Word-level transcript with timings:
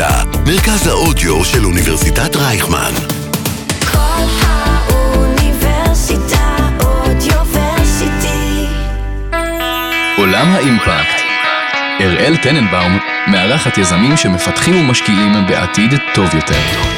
אוניברסיטה, 0.00 0.38
מרכז 0.46 0.86
האודיו 0.86 1.44
של 1.44 1.64
אוניברסיטת 1.64 2.36
רייכמן. 2.36 2.92
כל 3.92 4.24
האוניברסיטה 4.42 6.56
אודיוורסיטי. 6.84 8.66
עולם 10.16 10.52
האימפקט. 10.52 11.22
אראל 12.00 12.36
טננבאום 12.36 12.98
מארחת 13.26 13.78
יזמים 13.78 14.16
שמפתחים 14.16 14.76
ומשקיעים 14.76 15.46
בעתיד 15.48 15.94
טוב 16.14 16.34
יותר. 16.34 16.97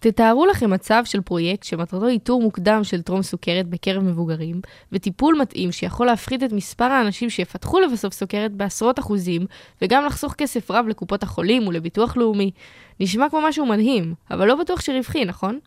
תתארו 0.00 0.46
לכם 0.46 0.70
מצב 0.70 1.02
של 1.04 1.20
פרויקט 1.20 1.62
שמטרתו 1.62 2.06
איתור 2.06 2.42
מוקדם 2.42 2.84
של 2.84 3.02
טרום 3.02 3.22
סוכרת 3.22 3.66
בקרב 3.66 4.02
מבוגרים, 4.02 4.60
וטיפול 4.92 5.38
מתאים 5.40 5.72
שיכול 5.72 6.06
להפחית 6.06 6.42
את 6.42 6.52
מספר 6.52 6.84
האנשים 6.84 7.30
שיפתחו 7.30 7.80
לבסוף 7.80 8.12
סוכרת 8.14 8.52
בעשרות 8.52 8.98
אחוזים, 8.98 9.46
וגם 9.82 10.04
לחסוך 10.04 10.34
כסף 10.34 10.70
רב 10.70 10.86
לקופות 10.88 11.22
החולים 11.22 11.68
ולביטוח 11.68 12.16
לאומי. 12.16 12.50
נשמע 13.00 13.28
כמו 13.30 13.40
משהו 13.48 13.66
מדהים, 13.66 14.14
אבל 14.30 14.46
לא 14.46 14.54
בטוח 14.54 14.80
שרווחי, 14.80 15.24
נכון? 15.24 15.58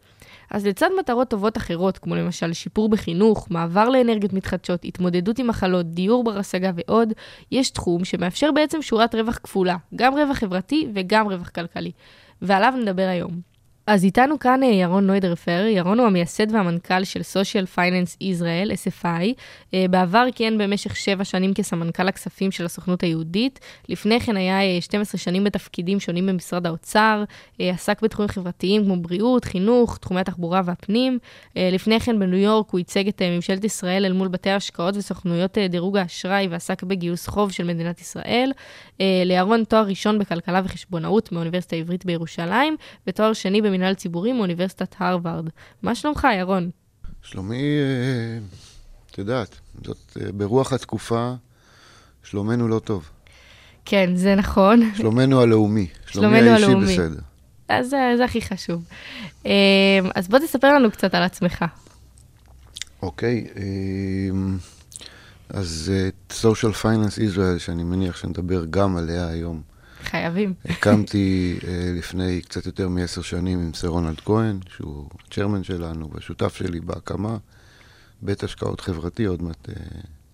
אז 0.52 0.68
לצד 0.68 0.90
מטרות 1.00 1.30
טובות 1.30 1.58
אחרות, 1.58 1.98
כמו 1.98 2.16
למשל 2.16 2.54
שיפור 2.54 2.90
בחינוך, 2.90 3.48
מעבר 3.52 3.90
לאנרגיות 3.90 4.34
מתחדשות, 4.34 4.86
התמודדות 4.86 5.40
עם 5.40 5.48
מחלות, 5.48 5.86
דיור 5.86 6.24
בר 6.24 6.38
השגה 6.38 6.72
ועוד, 6.76 7.14
יש 7.52 7.70
תחום 7.70 8.06
שמאפשר 8.06 8.52
בעצם 8.52 8.82
שורת 8.82 9.16
רווח 9.16 9.40
כפולה, 9.44 9.76
גם 9.96 10.14
רווח 10.14 10.38
חברתי 10.38 10.88
וגם 10.94 11.28
רווח 11.28 11.50
כלכלי. 11.50 11.92
ועליו 12.42 12.74
נדבר 12.82 13.08
היום. 13.08 13.53
אז 13.88 14.04
איתנו 14.04 14.40
כאן 14.40 14.64
אה, 14.64 14.68
ירון 14.68 15.08
נוידרפר, 15.08 15.66
ירון 15.70 16.00
הוא 16.00 16.08
המייסד 16.08 16.52
והמנכ"ל 16.52 17.04
של 17.04 17.20
Social 17.20 17.78
Finance 17.78 18.18
Israel, 18.22 18.72
SFI. 18.72 19.34
אה, 19.74 19.86
בעבר 19.90 20.26
כיהן 20.36 20.58
במשך 20.58 20.96
שבע 20.96 21.24
שנים 21.24 21.54
כסמנכ"ל 21.54 22.08
הכספים 22.08 22.52
של 22.52 22.66
הסוכנות 22.66 23.04
היהודית. 23.04 23.60
לפני 23.90 24.20
כן 24.20 24.38
היה 24.38 24.82
12 24.82 25.20
אה, 25.20 25.24
שנים 25.24 25.44
בתפקידים 25.44 26.00
שונים 26.00 26.26
במשרד 26.26 26.68
האוצר, 26.68 27.24
עסק 27.60 28.02
בתחומים 28.02 28.30
חברתיים 28.30 28.84
כמו 28.86 28.96
בריאות, 28.96 29.46
חינוך, 29.46 29.98
תחומי 29.98 30.20
התחבורה 30.20 30.62
והפנים. 30.66 31.20
לפני 31.56 32.00
כן 32.00 32.20
בניו 32.20 32.40
יורק 32.40 32.70
הוא 32.70 32.80
ייצג 32.80 33.08
את 33.08 33.22
ממשלת 33.22 33.64
ישראל 33.64 34.06
אל 34.06 34.14
מול 34.14 34.28
בתי 34.28 34.50
ההשקעות 34.50 34.98
וסוכנויות 34.98 35.58
דירוג 35.58 35.98
האשראי 35.98 36.48
ועסק 36.48 36.84
בגיוס 36.84 37.28
חוב 37.28 37.52
של 37.52 37.64
מדינת 37.64 38.02
ישראל. 38.02 38.52
לירון 39.26 39.64
תואר 39.64 39.86
ראשון 39.88 40.20
בכלכלה 40.20 40.62
וחשבונאות 40.64 41.32
מאוניברסיטה 41.32 41.76
העברית 41.76 42.06
בירושלים, 42.06 42.76
ותואר 43.08 43.34
שני 43.34 43.62
במנהל 43.74 43.94
ציבורי 43.94 44.34
מאוניברסיטת 44.34 44.96
הרווארד. 45.00 45.50
מה 45.82 45.96
שלומך, 45.96 46.28
ירון? 46.40 46.70
שלומי, 47.22 47.58
אה, 47.58 48.40
את 49.12 49.18
יודעת, 49.18 49.60
זאת 49.86 50.18
אה, 50.22 50.32
ברוח 50.32 50.74
התקופה, 50.74 51.34
שלומנו 52.24 52.68
לא 52.68 52.80
טוב. 52.80 53.10
כן, 53.86 54.16
זה 54.16 54.36
נכון. 54.36 54.92
שלומנו 54.96 55.42
הלאומי. 55.42 55.88
שלומי 56.06 56.40
האישי 56.40 56.66
הלאומי. 56.66 56.94
בסדר. 56.94 57.20
אז 57.70 57.90
זה, 57.90 58.14
זה 58.18 58.26
הכי 58.26 58.42
חשוב. 58.42 58.84
אה, 59.46 59.52
אז 60.16 60.28
בוא 60.28 60.40
תספר 60.40 60.74
לנו 60.74 60.92
קצת 60.92 61.16
על 61.16 61.24
עצמך. 61.24 61.66
אוקיי, 63.02 63.48
אז 65.50 65.92
Social 66.30 66.84
Finance 66.84 67.18
Israel, 67.18 67.60
שאני 67.60 67.84
מניח 67.84 68.18
שנדבר 68.18 68.66
גם 68.70 68.98
עליה 68.98 69.28
היום, 69.28 69.62
חייבים. 70.04 70.54
הקמתי 70.66 71.60
uh, 71.62 71.66
לפני 71.98 72.42
קצת 72.42 72.66
יותר 72.66 72.90
מעשר 72.90 73.22
שנים 73.22 73.60
עם 73.60 73.74
סר 73.74 73.88
רונלד 73.88 74.20
כהן, 74.20 74.60
שהוא 74.76 75.10
צ'רמן 75.32 75.64
שלנו 75.64 76.10
והשותף 76.14 76.56
שלי 76.56 76.80
בהקמה, 76.80 77.38
בית 78.22 78.44
השקעות 78.44 78.82
חברתי, 78.82 79.26
עוד 79.26 79.42
מעט 79.42 79.70
uh, 79.70 79.74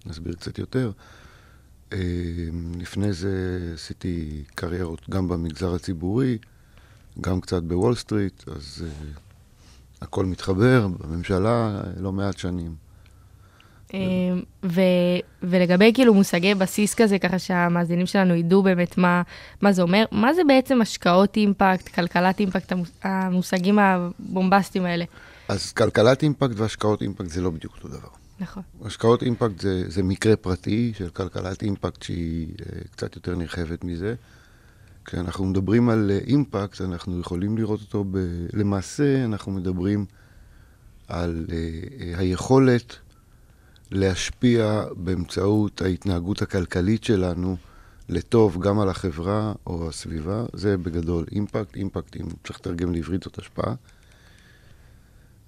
נסביר 0.05 0.33
קצת 0.33 0.59
יותר. 0.59 0.91
Uh, 1.89 1.93
לפני 2.77 3.13
זה 3.13 3.59
עשיתי 3.73 4.43
קריירות 4.55 5.09
גם 5.09 5.27
במגזר 5.27 5.75
הציבורי, 5.75 6.37
גם 7.21 7.41
קצת 7.41 7.63
בוול 7.63 7.95
סטריט, 7.95 8.43
אז 8.47 8.85
הכל 10.01 10.25
מתחבר, 10.25 10.87
בממשלה 10.87 11.81
לא 11.97 12.11
מעט 12.11 12.37
שנים. 12.37 12.88
אמ, 13.93 14.41
ו- 14.63 15.19
ולגבי 15.43 15.91
כאילו 15.93 16.13
מושגי 16.13 16.55
בסיס 16.55 16.95
כזה, 16.95 17.19
ככה 17.19 17.39
שהמאזינים 17.39 18.05
שלנו 18.05 18.35
ידעו 18.35 18.63
באמת 18.63 18.97
מה, 18.97 19.21
מה 19.61 19.71
זה 19.71 19.81
אומר, 19.81 20.05
מה 20.11 20.33
זה 20.33 20.41
בעצם 20.47 20.81
השקעות 20.81 21.37
אימפקט, 21.37 21.87
כלכלת 21.87 22.39
אימפקט, 22.39 22.73
המושגים 23.03 23.79
הבומבסטיים 23.79 24.85
האלה? 24.85 25.05
אז 25.47 25.71
כלכלת 25.71 26.23
אימפקט 26.23 26.53
והשקעות 26.55 27.01
אימפקט 27.01 27.29
זה 27.29 27.41
לא 27.41 27.49
בדיוק 27.49 27.75
אותו 27.75 27.87
דבר. 27.87 28.09
נכון. 28.39 28.63
השקעות 28.85 29.23
אימפקט 29.23 29.59
זה, 29.59 29.83
זה 29.87 30.03
מקרה 30.03 30.35
פרטי 30.35 30.91
של 30.97 31.09
כלכלת 31.09 31.63
אימפקט 31.63 32.03
שהיא 32.03 32.47
uh, 32.47 32.87
קצת 32.91 33.15
יותר 33.15 33.35
נרחבת 33.35 33.83
מזה. 33.83 34.15
כשאנחנו 35.05 35.45
מדברים 35.45 35.89
על 35.89 36.11
uh, 36.11 36.27
אימפקט, 36.27 36.81
אנחנו 36.81 37.19
יכולים 37.19 37.57
לראות 37.57 37.81
אותו, 37.81 38.03
ב... 38.11 38.17
למעשה 38.53 39.25
אנחנו 39.25 39.51
מדברים 39.51 40.05
על 41.07 41.45
uh, 41.47 41.51
היכולת 42.17 42.95
להשפיע 43.91 44.83
באמצעות 44.95 45.81
ההתנהגות 45.81 46.41
הכלכלית 46.41 47.03
שלנו 47.03 47.57
לטוב 48.09 48.61
גם 48.61 48.79
על 48.79 48.89
החברה 48.89 49.53
או 49.67 49.89
הסביבה. 49.89 50.45
זה 50.53 50.77
בגדול 50.77 51.25
impact. 51.31 51.75
impact, 51.75 52.15
אם 52.15 52.25
צריך 52.43 52.59
לתרגם 52.59 52.93
לעברית, 52.93 53.23
זאת 53.23 53.39
השפעה. 53.39 53.73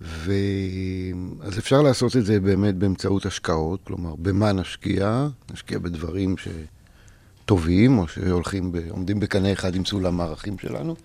ו... 0.01 0.33
אז 1.41 1.59
אפשר 1.59 1.81
לעשות 1.81 2.17
את 2.17 2.25
זה 2.25 2.39
באמת 2.39 2.75
באמצעות 2.75 3.25
השקעות, 3.25 3.79
כלומר, 3.83 4.15
במה 4.15 4.51
נשקיע? 4.51 5.27
נשקיע 5.51 5.79
בדברים 5.79 6.35
שטובים, 7.43 7.97
או 7.97 8.07
שעומדים 8.07 9.19
ב... 9.19 9.23
בקנה 9.23 9.53
אחד 9.53 9.75
עם 9.75 9.85
סולם 9.85 10.21
הערכים 10.21 10.57
שלנו, 10.59 10.95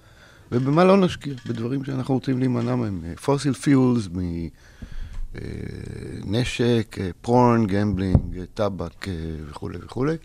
ובמה 0.52 0.84
לא 0.84 0.96
נשקיע? 0.96 1.34
בדברים 1.46 1.84
שאנחנו 1.84 2.14
רוצים 2.14 2.38
להימנע 2.38 2.74
מהם. 2.74 3.00
fossil 3.24 3.52
fuels, 3.52 4.08
מ... 4.14 4.20
אה, 5.36 6.18
נשק, 6.24 6.96
porn, 7.20 7.60
אה, 7.60 7.66
gambling, 7.66 8.38
אה, 8.38 8.44
טבק 8.54 9.06
וכולי 9.48 9.78
וכולי. 9.84 10.16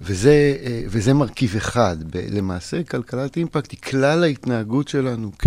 וזה, 0.00 0.56
וזה 0.88 1.14
מרכיב 1.14 1.56
אחד. 1.56 1.96
למעשה, 2.32 2.82
כלכלת 2.82 3.36
אימפקט 3.36 3.70
היא 3.70 3.80
כלל 3.80 4.24
ההתנהגות 4.24 4.88
שלנו 4.88 5.30
כ, 5.38 5.46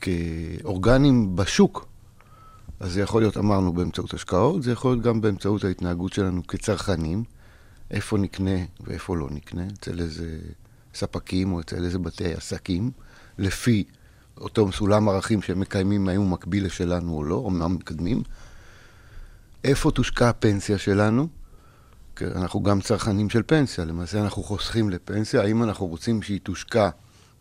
כאורגנים 0.00 1.36
בשוק. 1.36 1.86
אז 2.80 2.92
זה 2.92 3.00
יכול 3.00 3.22
להיות, 3.22 3.36
אמרנו, 3.36 3.72
באמצעות 3.72 4.14
השקעות, 4.14 4.62
זה 4.62 4.72
יכול 4.72 4.92
להיות 4.92 5.04
גם 5.04 5.20
באמצעות 5.20 5.64
ההתנהגות 5.64 6.12
שלנו 6.12 6.46
כצרכנים, 6.46 7.24
איפה 7.90 8.18
נקנה 8.18 8.58
ואיפה 8.80 9.16
לא 9.16 9.28
נקנה, 9.30 9.66
אצל 9.78 10.00
איזה 10.00 10.38
ספקים 10.94 11.52
או 11.52 11.60
אצל 11.60 11.84
איזה 11.84 11.98
בתי 11.98 12.34
עסקים, 12.34 12.90
לפי 13.38 13.84
אותו 14.40 14.72
סולם 14.72 15.08
ערכים 15.08 15.42
שהם 15.42 15.60
מקיימים 15.60 16.08
האם 16.08 16.20
הוא 16.20 16.28
מקביל 16.28 16.66
לשלנו 16.66 17.12
או 17.14 17.24
לא, 17.24 17.50
מה 17.50 17.68
מקדמים. 17.68 18.22
איפה 19.64 19.90
תושקע 19.90 20.28
הפנסיה 20.28 20.78
שלנו? 20.78 21.28
אנחנו 22.22 22.62
גם 22.62 22.80
צרכנים 22.80 23.30
של 23.30 23.42
פנסיה, 23.46 23.84
למעשה 23.84 24.20
אנחנו 24.20 24.42
חוסכים 24.42 24.90
לפנסיה, 24.90 25.42
האם 25.42 25.62
אנחנו 25.62 25.86
רוצים 25.86 26.22
שהיא 26.22 26.40
תושקע 26.42 26.88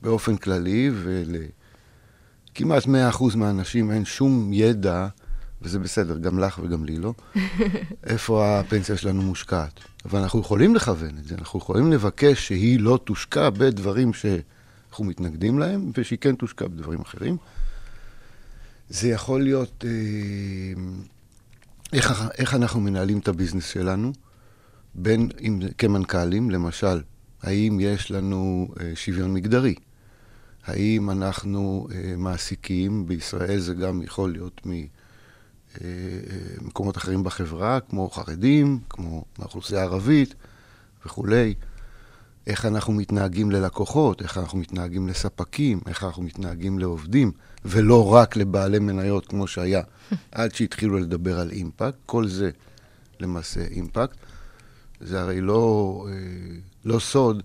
באופן 0.02 0.38
כללי, 0.38 0.92
ולכמעט 0.94 2.84
100% 2.84 2.88
מהאנשים 3.36 3.92
אין 3.92 4.06
שום 4.06 4.54
ידע, 4.54 5.08
וזה 5.62 5.80
בסדר, 5.80 6.18
גם 6.18 6.40
לך 6.40 6.60
וגם 6.64 6.86
לי 6.86 6.98
לא, 6.98 7.14
איפה 8.04 8.60
הפנסיה 8.60 8.98
שלנו 8.98 9.22
מושקעת. 9.22 9.80
אבל 10.06 10.20
אנחנו 10.20 10.40
יכולים 10.40 10.76
לכוון 10.76 11.18
את 11.18 11.26
זה, 11.26 11.36
אנחנו 11.36 11.60
יכולים 11.60 11.92
לבקש 11.92 12.48
שהיא 12.48 12.80
לא 12.80 13.00
תושקע 13.04 13.50
בדברים 13.50 14.14
ש... 14.14 14.26
אנחנו 14.96 15.06
מתנגדים 15.06 15.60
להם, 15.60 15.92
ושהיא 15.98 16.20
כן 16.22 16.36
תושקע 16.36 16.68
בדברים 16.68 17.02
אחרים. 17.02 17.38
זה 18.90 19.08
יכול 19.08 19.44
להיות 19.44 19.86
אה, 19.88 20.82
איך, 21.94 22.24
איך 22.38 22.54
אנחנו 22.54 22.80
מנהלים 22.80 23.20
את 23.20 23.28
הביזנס 23.28 23.66
שלנו, 23.66 24.14
בין 24.96 25.30
אם 25.42 25.60
כמנכ"לים, 25.78 26.50
למשל, 26.50 27.02
האם 27.42 27.78
יש 27.82 28.12
לנו 28.12 28.68
אה, 28.80 28.92
שוויון 28.96 29.34
מגדרי? 29.34 29.76
האם 30.64 31.10
אנחנו 31.10 31.88
אה, 31.92 32.14
מעסיקים, 32.18 33.08
בישראל 33.08 33.60
זה 33.60 33.74
גם 33.74 34.02
יכול 34.02 34.32
להיות 34.32 34.62
ממקומות 36.62 36.98
אחרים 36.98 37.24
בחברה, 37.24 37.80
כמו 37.80 38.10
חרדים, 38.10 38.80
כמו 38.90 39.26
מהאוכלוסייה 39.40 39.82
הערבית 39.82 40.36
וכולי. 41.06 41.54
איך 42.48 42.66
אנחנו 42.66 42.94
מתנהגים 42.94 43.52
ללקוחות, 43.52 44.22
איך 44.22 44.38
אנחנו 44.38 44.58
מתנהגים 44.58 45.08
לספקים, 45.08 45.80
איך 45.88 46.04
אנחנו 46.04 46.24
מתנהגים 46.24 46.80
לעובדים, 46.80 47.32
ולא 47.66 48.14
רק 48.14 48.36
לבעלי 48.36 48.80
מניות 48.80 49.28
כמו 49.28 49.48
שהיה 49.48 49.82
עד 50.32 50.56
שהתחילו 50.56 50.98
לדבר 50.98 51.40
על 51.40 51.52
אימפקט. 51.52 51.98
כל 52.06 52.28
זה 52.28 52.50
למעשה 53.20 53.62
אימפקט. 53.62 54.18
זה 55.02 55.22
הרי 55.22 55.42
לא, 55.42 56.06
אה, 56.10 56.14
לא 56.86 57.00
סוד 57.00 57.44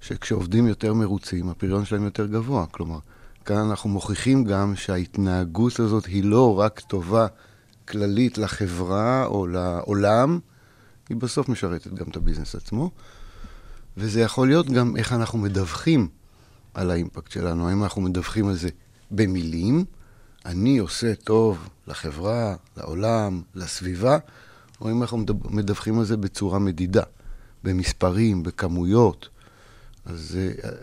שכשעובדים 0.00 0.66
יותר 0.66 0.94
מרוצים, 0.94 1.48
הפריון 1.48 1.84
שלהם 1.84 2.04
יותר 2.04 2.26
גבוה. 2.26 2.66
כלומר, 2.66 2.98
כאן 3.44 3.56
אנחנו 3.56 3.90
מוכיחים 3.90 4.44
גם 4.44 4.76
שההתנהגות 4.76 5.80
הזאת 5.80 6.06
היא 6.06 6.24
לא 6.24 6.60
רק 6.60 6.80
טובה 6.80 7.26
כללית 7.88 8.38
לחברה 8.38 9.26
או 9.26 9.46
לעולם, 9.46 10.38
היא 11.08 11.16
בסוף 11.16 11.48
משרתת 11.48 11.94
גם 11.94 12.06
את 12.10 12.16
הביזנס 12.16 12.54
עצמו. 12.54 12.90
וזה 13.96 14.20
יכול 14.20 14.48
להיות 14.48 14.70
גם 14.70 14.96
איך 14.96 15.12
אנחנו 15.12 15.38
מדווחים 15.38 16.08
על 16.74 16.90
האימפקט 16.90 17.30
שלנו. 17.30 17.68
האם 17.68 17.82
אנחנו 17.82 18.02
מדווחים 18.02 18.48
על 18.48 18.54
זה 18.54 18.68
במילים, 19.10 19.84
אני 20.46 20.78
עושה 20.78 21.14
טוב 21.14 21.68
לחברה, 21.86 22.54
לעולם, 22.76 23.42
לסביבה, 23.54 24.18
או 24.80 24.90
אם 24.90 25.02
אנחנו 25.02 25.18
מדו- 25.18 25.34
מדווחים 25.50 25.98
על 25.98 26.04
זה 26.04 26.16
בצורה 26.16 26.58
מדידה, 26.58 27.02
במספרים, 27.64 28.42
בכמויות. 28.42 29.28
אז 30.06 30.38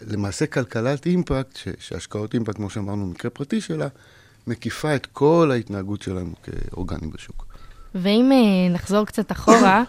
למעשה 0.07 0.45
כלכלת 0.45 1.05
אימפקט, 1.05 1.59
שהשקעות 1.79 2.33
אימפקט, 2.33 2.55
כמו 2.55 2.69
שאמרנו, 2.69 3.07
מקרה 3.07 3.31
פרטי 3.31 3.61
שלה, 3.61 3.87
מקיפה 4.47 4.95
את 4.95 5.05
כל 5.05 5.49
ההתנהגות 5.53 6.01
שלנו 6.01 6.33
כאורגנים 6.43 7.11
בשוק. 7.11 7.45
ואם 7.95 8.31
אה, 8.31 8.73
נחזור 8.73 9.05
קצת 9.05 9.31
אחורה, 9.31 9.83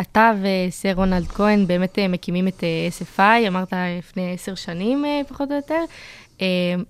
אתה 0.00 0.32
וסר 0.42 0.92
רונלד 0.92 1.26
כהן 1.26 1.66
באמת 1.66 1.98
אה, 1.98 2.08
מקימים 2.08 2.48
את 2.48 2.64
אה, 2.64 2.88
SFI, 3.00 3.48
אמרת 3.48 3.72
לפני 3.98 4.34
עשר 4.34 4.54
שנים 4.54 5.04
אה, 5.04 5.20
פחות 5.28 5.50
או 5.50 5.56
יותר. 5.56 5.84
אה, 6.40 6.46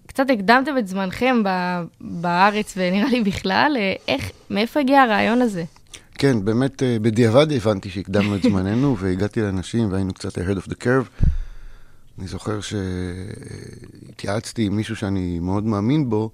קצת 0.07 0.27
הקדמתם 0.31 0.79
את 0.79 0.89
זמנכם 0.89 1.43
בארץ 2.01 2.75
ונראה 2.77 3.11
לי 3.11 3.21
בכלל, 3.21 3.73
אה, 3.77 3.95
איך, 4.09 4.31
מאיפה 4.51 4.81
הגיע 4.81 5.03
הרעיון 5.03 5.43
הזה? 5.43 5.65
כן, 6.15 6.45
באמת, 6.45 6.83
אה, 6.83 6.97
בדיעבד 7.03 7.53
הבנתי 7.53 7.91
שהקדמנו 7.91 8.37
את 8.37 8.43
זמננו, 8.49 8.97
והגעתי 8.99 9.41
לאנשים 9.41 9.93
והיינו 9.93 10.15
קצת 10.15 10.39
ahead 10.39 10.59
of 10.65 10.71
the 10.71 10.75
curve. 10.83 11.25
אני 12.19 12.27
זוכר 12.27 12.59
שהתייעצתי 14.11 14.67
עם 14.67 14.77
מישהו 14.77 14.97
שאני 14.97 15.39
מאוד 15.39 15.65
מאמין 15.65 16.09
בו, 16.09 16.31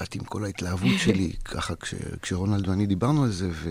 באתי 0.00 0.18
עם 0.18 0.24
כל 0.24 0.44
ההתלהבות 0.44 0.98
שלי, 1.04 1.32
ככה 1.44 1.74
כש, 1.74 1.94
כשרונלד 2.22 2.68
ואני 2.68 2.86
דיברנו 2.86 3.24
על 3.24 3.30
זה, 3.30 3.48
ו, 3.52 3.70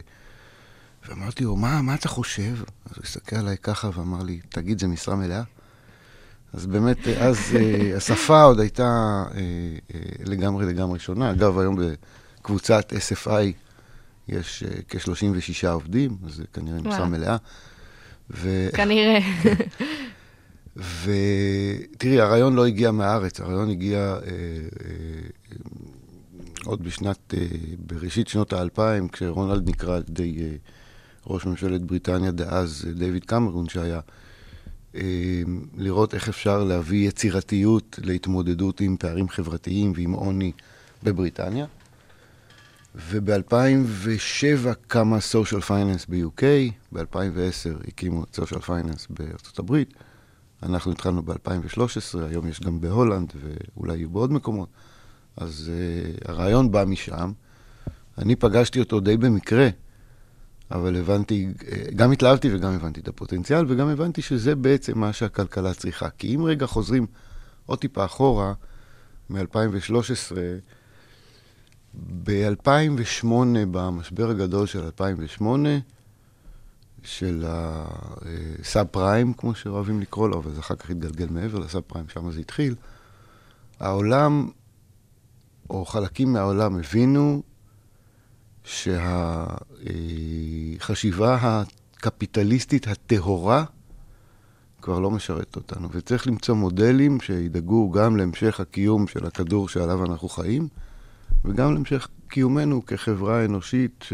ואמרתי 1.07 1.43
לו, 1.43 1.55
מה, 1.55 1.81
מה 1.81 1.95
אתה 1.95 2.07
חושב? 2.07 2.53
אז 2.85 2.91
הוא 2.95 3.03
הסתכל 3.03 3.35
עליי 3.35 3.57
ככה 3.57 3.89
ואמר 3.95 4.23
לי, 4.23 4.39
תגיד, 4.49 4.79
זה 4.79 4.87
משרה 4.87 5.15
מלאה? 5.15 5.43
אז 6.53 6.65
באמת, 6.65 7.07
אז 7.07 7.37
אה, 7.55 7.91
השפה 7.97 8.41
עוד 8.43 8.59
הייתה 8.59 8.83
אה, 9.35 9.39
אה, 9.95 9.99
לגמרי 10.25 10.65
לגמרי 10.65 10.99
שונה. 10.99 11.31
אגב, 11.31 11.59
היום 11.59 11.75
בקבוצת 12.39 12.93
SFI 12.93 13.51
יש 14.27 14.63
אה, 14.63 14.81
כ-36 14.89 15.67
עובדים, 15.67 16.17
אז 16.25 16.33
זה 16.33 16.43
כנראה 16.53 16.81
משרה. 16.81 17.05
מלאה. 17.05 17.37
ו... 18.29 18.69
כנראה. 18.73 19.19
ותראי, 21.03 22.21
הרעיון 22.21 22.55
לא 22.55 22.65
הגיע 22.65 22.91
מהארץ, 22.91 23.39
הרעיון 23.39 23.69
הגיע 23.69 23.99
אה, 23.99 24.19
אה, 24.23 25.51
עוד 26.65 26.83
בשנת, 26.83 27.33
אה, 27.37 27.45
בראשית 27.79 28.27
שנות 28.27 28.53
האלפיים, 28.53 29.07
כשרונלד 29.07 29.69
נקרא 29.69 29.95
על 29.95 30.03
ידי 30.09 30.37
אה, 30.41 30.55
ראש 31.27 31.45
ממשלת 31.45 31.81
בריטניה 31.81 32.31
דאז, 32.31 32.85
אה, 32.87 32.93
דיוויד 32.93 33.25
קמרון, 33.25 33.69
שהיה, 33.69 33.99
אה, 34.95 35.01
לראות 35.77 36.13
איך 36.13 36.29
אפשר 36.29 36.63
להביא 36.63 37.07
יצירתיות 37.07 37.99
להתמודדות 38.03 38.81
עם 38.81 38.97
פערים 38.97 39.29
חברתיים 39.29 39.93
ועם 39.95 40.11
עוני 40.11 40.51
בבריטניה. 41.03 41.65
וב-2007 42.95 44.73
קמה 44.87 45.17
Social 45.17 45.61
Finance 45.67 46.05
ב-UK, 46.09 46.43
ב-2010 46.91 47.87
הקימו 47.87 48.23
את 48.23 48.39
Social 48.39 48.61
Finance 48.61 49.05
בארצות 49.09 49.59
הברית. 49.59 49.93
אנחנו 50.63 50.91
התחלנו 50.91 51.23
ב-2013, 51.23 52.19
היום 52.29 52.47
יש 52.47 52.59
גם 52.59 52.81
בהולנד 52.81 53.33
ואולי 53.41 53.97
יהיו 53.97 54.09
בעוד 54.09 54.31
מקומות. 54.31 54.69
אז 55.37 55.71
uh, 55.71 56.29
הרעיון 56.29 56.71
בא 56.71 56.83
משם. 56.87 57.31
אני 58.17 58.35
פגשתי 58.35 58.79
אותו 58.79 58.99
די 58.99 59.17
במקרה, 59.17 59.69
אבל 60.71 60.95
הבנתי, 60.95 61.47
אה, 61.71 61.83
גם 61.95 62.11
התלהבתי 62.11 62.55
וגם 62.55 62.73
הבנתי 62.73 62.99
את 62.99 63.07
הפוטנציאל, 63.07 63.65
וגם 63.67 63.87
הבנתי 63.87 64.21
שזה 64.21 64.55
בעצם 64.55 64.99
מה 64.99 65.13
שהכלכלה 65.13 65.73
צריכה. 65.73 66.09
כי 66.09 66.35
אם 66.35 66.43
רגע 66.43 66.67
חוזרים 66.67 67.05
עוד 67.65 67.79
טיפה 67.79 68.05
אחורה, 68.05 68.53
מ-2013, 69.29 70.35
ב-2008, 72.23 73.25
במשבר 73.71 74.29
הגדול 74.29 74.65
של 74.65 74.83
2008, 74.83 75.69
של 77.03 77.45
הסאב 77.47 78.87
פריים, 78.91 79.33
כמו 79.33 79.55
שאוהבים 79.55 80.01
לקרוא 80.01 80.29
לו, 80.29 80.37
אבל 80.37 80.51
זה 80.51 80.59
אחר 80.59 80.75
כך 80.75 80.89
התגלגל 80.89 81.27
מעבר 81.29 81.59
לסאב 81.59 81.81
פריים, 81.81 82.09
שם 82.09 82.31
זה 82.31 82.39
התחיל. 82.39 82.75
העולם, 83.79 84.49
או 85.69 85.85
חלקים 85.85 86.33
מהעולם, 86.33 86.77
הבינו 86.77 87.41
שהחשיבה 89.83 91.37
הקפיטליסטית 91.41 92.87
הטהורה 92.87 93.63
כבר 94.81 94.99
לא 94.99 95.11
משרתת 95.11 95.55
אותנו, 95.55 95.89
וצריך 95.91 96.27
למצוא 96.27 96.55
מודלים 96.55 97.21
שידאגו 97.21 97.91
גם 97.91 98.17
להמשך 98.17 98.59
הקיום 98.59 99.07
של 99.07 99.25
הכדור 99.25 99.69
שעליו 99.69 100.05
אנחנו 100.05 100.29
חיים, 100.29 100.67
וגם 101.45 101.73
להמשך 101.73 102.07
קיומנו 102.27 102.85
כחברה 102.85 103.45
אנושית 103.45 104.05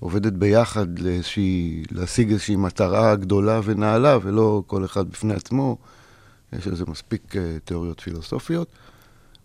שעובדת 0.00 0.32
ביחד 0.32 0.98
לאיזושהי, 0.98 1.82
להשיג 1.90 2.30
איזושהי 2.30 2.56
מטרה 2.56 3.16
גדולה 3.16 3.60
ונעלה, 3.64 4.18
ולא 4.22 4.62
כל 4.66 4.84
אחד 4.84 5.10
בפני 5.10 5.34
עצמו. 5.34 5.78
יש 6.52 6.66
לזה 6.66 6.84
מספיק 6.88 7.36
אה, 7.36 7.56
תיאוריות 7.64 8.00
פילוסופיות. 8.00 8.68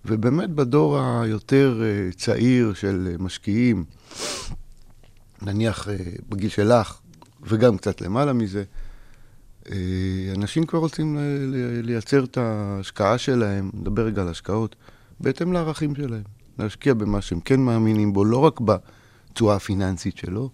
ובאמת 0.07 0.49
בדור 0.49 0.99
היותר 0.99 1.81
אה, 1.83 2.11
צעיר 2.11 2.73
של 2.73 3.07
אה, 3.11 3.15
משקיעים, 3.19 3.85
נניח 5.41 5.89
אה, 5.89 5.95
בגיל 6.29 6.49
שלך, 6.49 6.97
וגם 7.41 7.77
קצת 7.77 8.01
למעלה 8.01 8.33
מזה, 8.33 8.63
אנשים 10.35 10.65
כבר 10.65 10.79
רוצים 10.79 11.17
לייצר 11.83 12.23
את 12.23 12.37
ההשקעה 12.37 13.17
שלהם, 13.17 13.71
נדבר 13.73 14.05
רגע 14.05 14.21
על 14.21 14.29
השקעות, 14.29 14.75
בהתאם 15.19 15.53
לערכים 15.53 15.95
שלהם. 15.95 16.23
להשקיע 16.59 16.93
במה 16.93 17.21
שהם 17.21 17.39
כן 17.39 17.59
מאמינים 17.59 18.13
בו, 18.13 18.25
לא 18.25 18.37
רק 18.37 18.59
בתשואה 18.61 19.55
הפיננסית 19.55 20.17
שלו, 20.17 20.49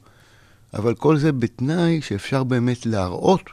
אבל 0.73 0.95
כל 0.95 1.17
זה 1.17 1.31
בתנאי 1.31 2.01
שאפשר 2.01 2.43
באמת 2.43 2.85
להראות 2.85 3.49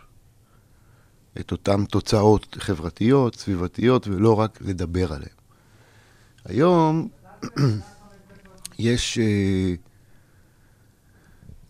את 1.41 1.53
אותן 1.53 1.85
תוצאות 1.85 2.57
חברתיות, 2.59 3.35
סביבתיות, 3.35 4.09
ולא 4.09 4.41
רק 4.41 4.59
לדבר 4.61 5.13
עליהן. 5.13 5.38
היום 6.49 7.09
יש 8.79 9.19
אה, 9.19 9.75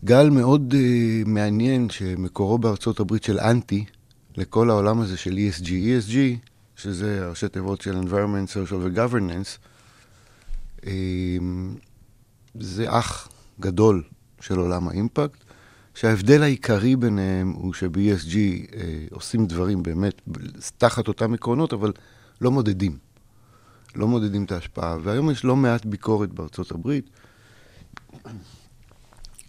גל 0.05 0.29
מאוד 0.29 0.73
אה, 0.77 1.21
מעניין 1.25 1.89
שמקורו 1.89 2.57
בארצות 2.57 2.99
הברית 2.99 3.23
של 3.23 3.39
אנטי 3.39 3.85
לכל 4.37 4.69
העולם 4.69 5.01
הזה 5.01 5.17
של 5.17 5.37
ESG. 5.37 5.65
ESG, 5.65 6.15
שזה 6.75 7.29
ראשי 7.29 7.47
תיבות 7.49 7.81
של 7.81 8.01
environment, 8.01 8.49
social 8.51 8.73
ו-governance, 8.73 9.57
אה, 10.87 11.37
זה 12.59 12.85
אח 12.99 13.29
גדול 13.59 14.03
של 14.41 14.57
עולם 14.57 14.87
האימפקט, 14.87 15.43
שההבדל 15.95 16.43
העיקרי 16.43 16.95
ביניהם 16.95 17.51
הוא 17.51 17.73
שב-ESG 17.73 18.35
עושים 19.11 19.45
דברים 19.45 19.83
באמת 19.83 20.21
תחת 20.77 21.07
אותם 21.07 21.33
עקרונות, 21.33 21.73
אבל 21.73 21.93
לא 22.41 22.51
מודדים. 22.51 23.08
לא 23.95 24.07
מודדים 24.07 24.43
את 24.43 24.51
ההשפעה. 24.51 24.97
והיום 25.03 25.31
יש 25.31 25.45
לא 25.45 25.55
מעט 25.55 25.85
ביקורת 25.85 26.33
בארצות 26.33 26.71
הברית, 26.71 27.09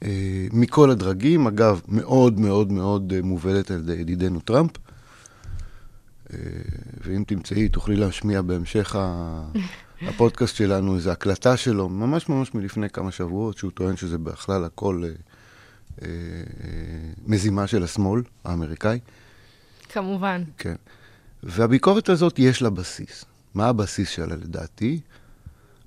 אה, 0.02 0.46
מכל 0.52 0.90
הדרגים, 0.90 1.46
אגב, 1.46 1.80
מאוד 1.88 2.40
מאוד 2.40 2.72
מאוד 2.72 3.12
אה, 3.16 3.22
מובלת 3.22 3.70
על 3.70 3.78
ידי 3.78 3.92
ידידנו 3.92 4.40
טראמפ. 4.40 4.70
אה, 6.32 6.38
ואם 7.04 7.24
תמצאי, 7.26 7.68
תוכלי 7.68 7.96
להשמיע 7.96 8.42
בהמשך 8.42 8.96
הפודקאסט 10.08 10.56
שלנו 10.56 10.96
איזו 10.96 11.10
הקלטה 11.10 11.56
שלו, 11.56 11.88
ממש 11.88 12.28
ממש 12.28 12.54
מלפני 12.54 12.90
כמה 12.90 13.10
שבועות, 13.10 13.58
שהוא 13.58 13.70
טוען 13.70 13.96
שזה 13.96 14.18
בכלל 14.18 14.64
הכל 14.64 15.02
אה, 15.04 15.10
אה, 16.02 16.08
מזימה 17.26 17.66
של 17.66 17.82
השמאל 17.82 18.22
האמריקאי. 18.44 18.98
כמובן. 19.88 20.42
כן. 20.58 20.74
והביקורת 21.42 22.08
הזאת 22.08 22.38
יש 22.38 22.62
לה 22.62 22.70
בסיס. 22.70 23.24
מה 23.54 23.66
הבסיס 23.66 24.08
שלה 24.08 24.36
לדעתי? 24.36 25.00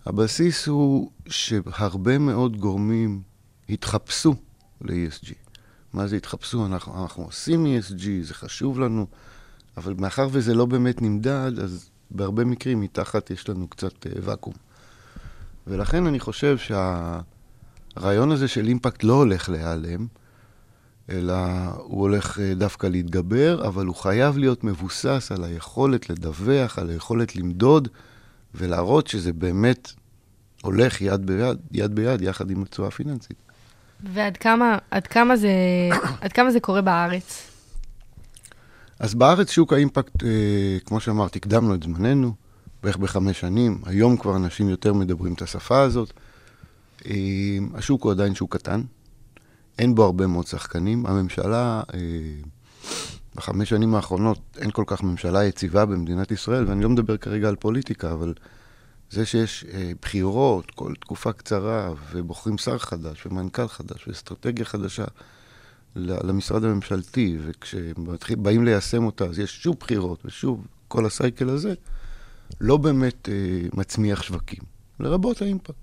הבסיס 0.06 0.68
הוא 0.68 1.12
שהרבה 1.28 2.18
מאוד 2.18 2.58
גורמים 2.58 3.22
התחפשו 3.70 4.36
ל-ESG. 4.82 5.34
מה 5.94 6.08
זה 6.08 6.16
התחפשו? 6.16 6.66
אנחנו, 6.66 7.04
אנחנו 7.04 7.24
עושים 7.24 7.66
ESG, 7.66 8.04
זה 8.22 8.34
חשוב 8.34 8.80
לנו, 8.80 9.08
אבל 9.78 9.94
מאחר 9.98 10.28
וזה 10.32 10.54
לא 10.54 10.66
באמת 10.66 11.02
נמדד, 11.02 11.52
אז 11.64 11.90
בהרבה 12.12 12.46
מקרים 12.46 12.82
מתחת 12.82 13.32
יש 13.32 13.50
לנו 13.50 13.68
קצת 13.68 14.08
אה, 14.08 14.12
ואקום. 14.22 14.54
ולכן 15.68 16.08
אני 16.08 16.20
חושב 16.20 16.58
שהרעיון 16.58 18.32
הזה 18.32 18.48
של 18.48 18.68
אימפקט 18.68 19.04
לא 19.04 19.14
הולך 19.14 19.50
להיעלם, 19.50 20.08
אלא 21.10 21.34
הוא 21.78 22.02
הולך 22.02 22.40
אה, 22.40 22.54
דווקא 22.54 22.88
להתגבר, 22.88 23.68
אבל 23.68 23.86
הוא 23.86 23.96
חייב 23.96 24.38
להיות 24.38 24.64
מבוסס 24.64 25.32
על 25.32 25.44
היכולת 25.44 26.10
לדווח, 26.10 26.80
על 26.80 26.90
היכולת 26.90 27.36
למדוד 27.36 27.88
ולהראות 28.56 29.08
שזה 29.08 29.34
באמת 29.34 29.92
הולך 30.62 31.02
יד 31.02 31.26
ביד, 31.26 31.58
יד 31.72 31.96
ביד, 31.96 32.22
יחד 32.22 32.52
עם 32.52 32.62
התשואה 32.62 32.88
הפיננסית. 32.88 33.38
ועד 34.14 34.38
כמה, 34.38 34.78
עד 34.92 35.08
כמה 35.08 35.36
זה, 35.36 35.50
עד 36.22 36.34
כמה 36.34 36.52
זה 36.52 36.60
קורה 36.60 36.82
בארץ? 36.82 37.50
אז 39.00 39.16
בארץ 39.16 39.52
שוק 39.52 39.74
האימפקט, 39.74 40.24
אה, 40.24 40.78
כמו 40.86 41.00
שאמרתי, 41.00 41.40
הקדמנו 41.40 41.76
את 41.76 41.84
זמננו, 41.84 42.34
בערך 42.84 42.98
בחמש 42.98 43.40
שנים. 43.40 43.82
היום 43.86 44.18
כבר 44.18 44.36
אנשים 44.36 44.70
יותר 44.70 44.94
מדברים 44.94 45.34
את 45.34 45.42
השפה 45.42 45.82
הזאת. 45.82 46.14
אה, 47.06 47.14
השוק 47.74 48.04
הוא 48.04 48.12
עדיין 48.12 48.36
שוק 48.36 48.56
קטן, 48.56 48.82
אין 49.80 49.96
בו 49.96 50.04
הרבה 50.04 50.28
מאוד 50.28 50.48
שחקנים. 50.48 51.06
הממשלה, 51.06 51.82
אה, 51.94 52.00
בחמש 53.36 53.70
שנים 53.70 53.96
האחרונות 53.96 54.40
אין 54.58 54.72
כל 54.72 54.84
כך 54.88 55.04
ממשלה 55.04 55.44
יציבה 55.44 55.86
במדינת 55.86 56.32
ישראל, 56.32 56.66
ואני 56.68 56.84
לא 56.84 56.90
מדבר 56.90 57.18
כרגע 57.18 57.50
על 57.50 57.56
פוליטיקה, 57.56 58.12
אבל 58.12 58.34
זה 59.12 59.26
שיש 59.26 59.66
אה, 59.74 59.92
בחירות 60.02 60.72
כל 60.72 60.94
תקופה 61.00 61.34
קצרה, 61.34 61.94
ובוחרים 62.12 62.58
שר 62.58 62.78
חדש, 62.78 63.26
ומנכ"ל 63.26 63.68
חדש, 63.68 64.08
ואסטרטגיה 64.08 64.66
חדשה 64.66 65.06
למשרד 65.96 66.64
הממשלתי, 66.64 67.38
וכשבאים 67.46 68.66
ליישם 68.66 69.06
אותה, 69.06 69.26
אז 69.26 69.40
יש 69.40 69.64
שוב 69.64 69.76
בחירות, 69.80 70.26
ושוב 70.26 70.68
כל 70.88 71.06
הסייקל 71.06 71.50
הזה, 71.50 71.74
לא 72.62 72.78
באמת 72.78 73.30
אה, 73.30 73.68
מצמיח 73.74 74.24
שווקים, 74.24 74.64
לרבות 75.00 75.42
האימפקט. 75.42 75.83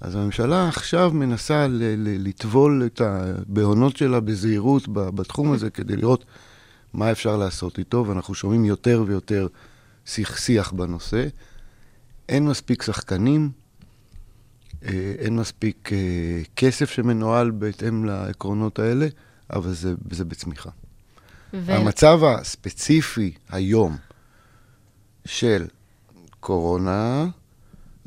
אז 0.00 0.16
הממשלה 0.16 0.68
עכשיו 0.68 1.10
מנסה 1.14 1.66
לטבול 1.98 2.82
את 2.86 3.00
הבהונות 3.00 3.96
שלה 3.96 4.20
בזהירות 4.20 4.88
בתחום 4.88 5.52
הזה, 5.52 5.70
כדי 5.70 5.96
לראות 5.96 6.24
מה 6.92 7.10
אפשר 7.10 7.36
לעשות 7.36 7.78
איתו, 7.78 8.04
ואנחנו 8.06 8.34
שומעים 8.34 8.64
יותר 8.64 9.04
ויותר 9.06 9.46
שיח, 10.06 10.36
שיח 10.36 10.72
בנושא. 10.72 11.28
אין 12.28 12.46
מספיק 12.46 12.82
שחקנים, 12.82 13.50
אה, 14.84 15.14
אין 15.18 15.36
מספיק 15.36 15.90
אה, 15.92 16.42
כסף 16.56 16.90
שמנוהל 16.90 17.50
בהתאם 17.50 18.04
לעקרונות 18.04 18.78
האלה, 18.78 19.06
אבל 19.52 19.72
זה, 19.72 19.94
זה 20.10 20.24
בצמיחה. 20.24 20.70
ו... 21.54 21.72
המצב 21.72 22.20
הספציפי 22.24 23.32
היום 23.50 23.96
של 25.24 25.66
קורונה, 26.40 27.26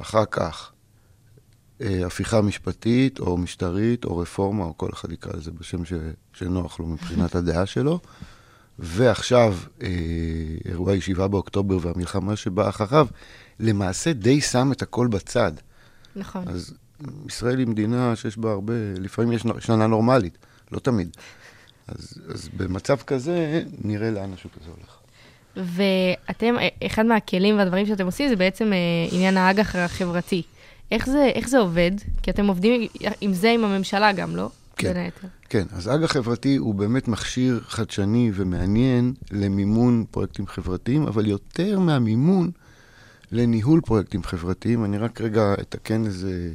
אחר 0.02 0.26
כך 0.26 0.73
הפיכה 2.06 2.42
משפטית 2.42 3.20
או 3.20 3.38
משטרית 3.38 4.06
או 4.06 4.18
רפורמה, 4.18 4.64
או 4.64 4.78
כל 4.78 4.90
אחד 4.94 5.12
יקרא 5.12 5.34
לזה 5.38 5.52
בשם 5.52 5.86
ש... 5.86 5.94
שנוח 6.34 6.80
לו 6.80 6.88
מבחינת 6.88 7.36
הדעה 7.36 7.66
שלו, 7.66 8.00
ועכשיו 8.80 9.58
אה, 9.82 9.88
אירוע 10.66 10.96
ישיבה 10.96 11.28
באוקטובר 11.28 11.78
והמלחמה 11.82 12.36
שבאה 12.36 12.70
אחריו, 12.70 13.08
למעשה 13.60 14.14
די 14.14 14.42
שם 14.42 14.72
את 14.72 14.82
הכל 14.82 15.08
בצד. 15.08 15.52
נכון. 16.16 16.48
אז 16.48 16.74
ישראל 17.28 17.60
היא 17.60 17.68
מדינה 17.68 18.16
שיש 18.16 18.38
בה 18.38 18.52
הרבה, 18.52 18.74
לפעמים 19.00 19.32
יש 19.32 19.44
שנה 19.60 19.88
נורמלית, 19.88 20.38
לא 20.72 20.80
תמיד. 20.80 21.18
אז, 21.88 22.14
אז 22.34 22.50
במצב 22.58 22.98
כזה, 22.98 23.64
נראה 23.84 24.12
לאן 24.12 24.34
השוק 24.34 24.52
הזה 24.62 24.70
הולך. 24.78 24.98
ואתם, 25.56 26.56
אחד 26.86 27.06
מהכלים 27.06 27.58
והדברים 27.58 27.86
שאתם 27.86 28.06
עושים 28.06 28.30
זה 28.30 28.36
בעצם 28.36 28.74
אה, 28.74 28.78
עניין 29.12 29.38
האג"ח 29.38 29.76
החברתי. 29.76 30.44
איך 30.92 31.10
זה, 31.10 31.32
איך 31.36 31.50
זה 31.50 31.60
עובד? 31.60 31.92
כי 32.24 32.32
אתם 32.32 32.48
עובדים 32.48 32.88
עם 33.22 33.34
זה 33.34 33.52
עם 33.52 33.64
הממשלה 33.64 34.14
גם, 34.14 34.36
לא? 34.36 34.50
כן. 34.76 34.88
בין 34.88 34.98
היתר. 34.98 35.28
כן, 35.50 35.66
אז 35.72 35.90
אג"ח 35.90 36.12
חברתי 36.12 36.56
הוא 36.56 36.76
באמת 36.76 37.08
מכשיר 37.08 37.62
חדשני 37.68 38.32
ומעניין 38.34 39.14
למימון 39.32 40.06
פרויקטים 40.12 40.48
חברתיים, 40.48 41.08
אבל 41.08 41.26
יותר 41.28 41.80
מהמימון, 41.80 42.52
לניהול 43.32 43.82
פרויקטים 43.82 44.24
חברתיים. 44.24 44.86
אני 44.86 44.98
רק 44.98 45.22
רגע 45.22 45.54
אתקן 45.62 46.06
איזה, 46.06 46.52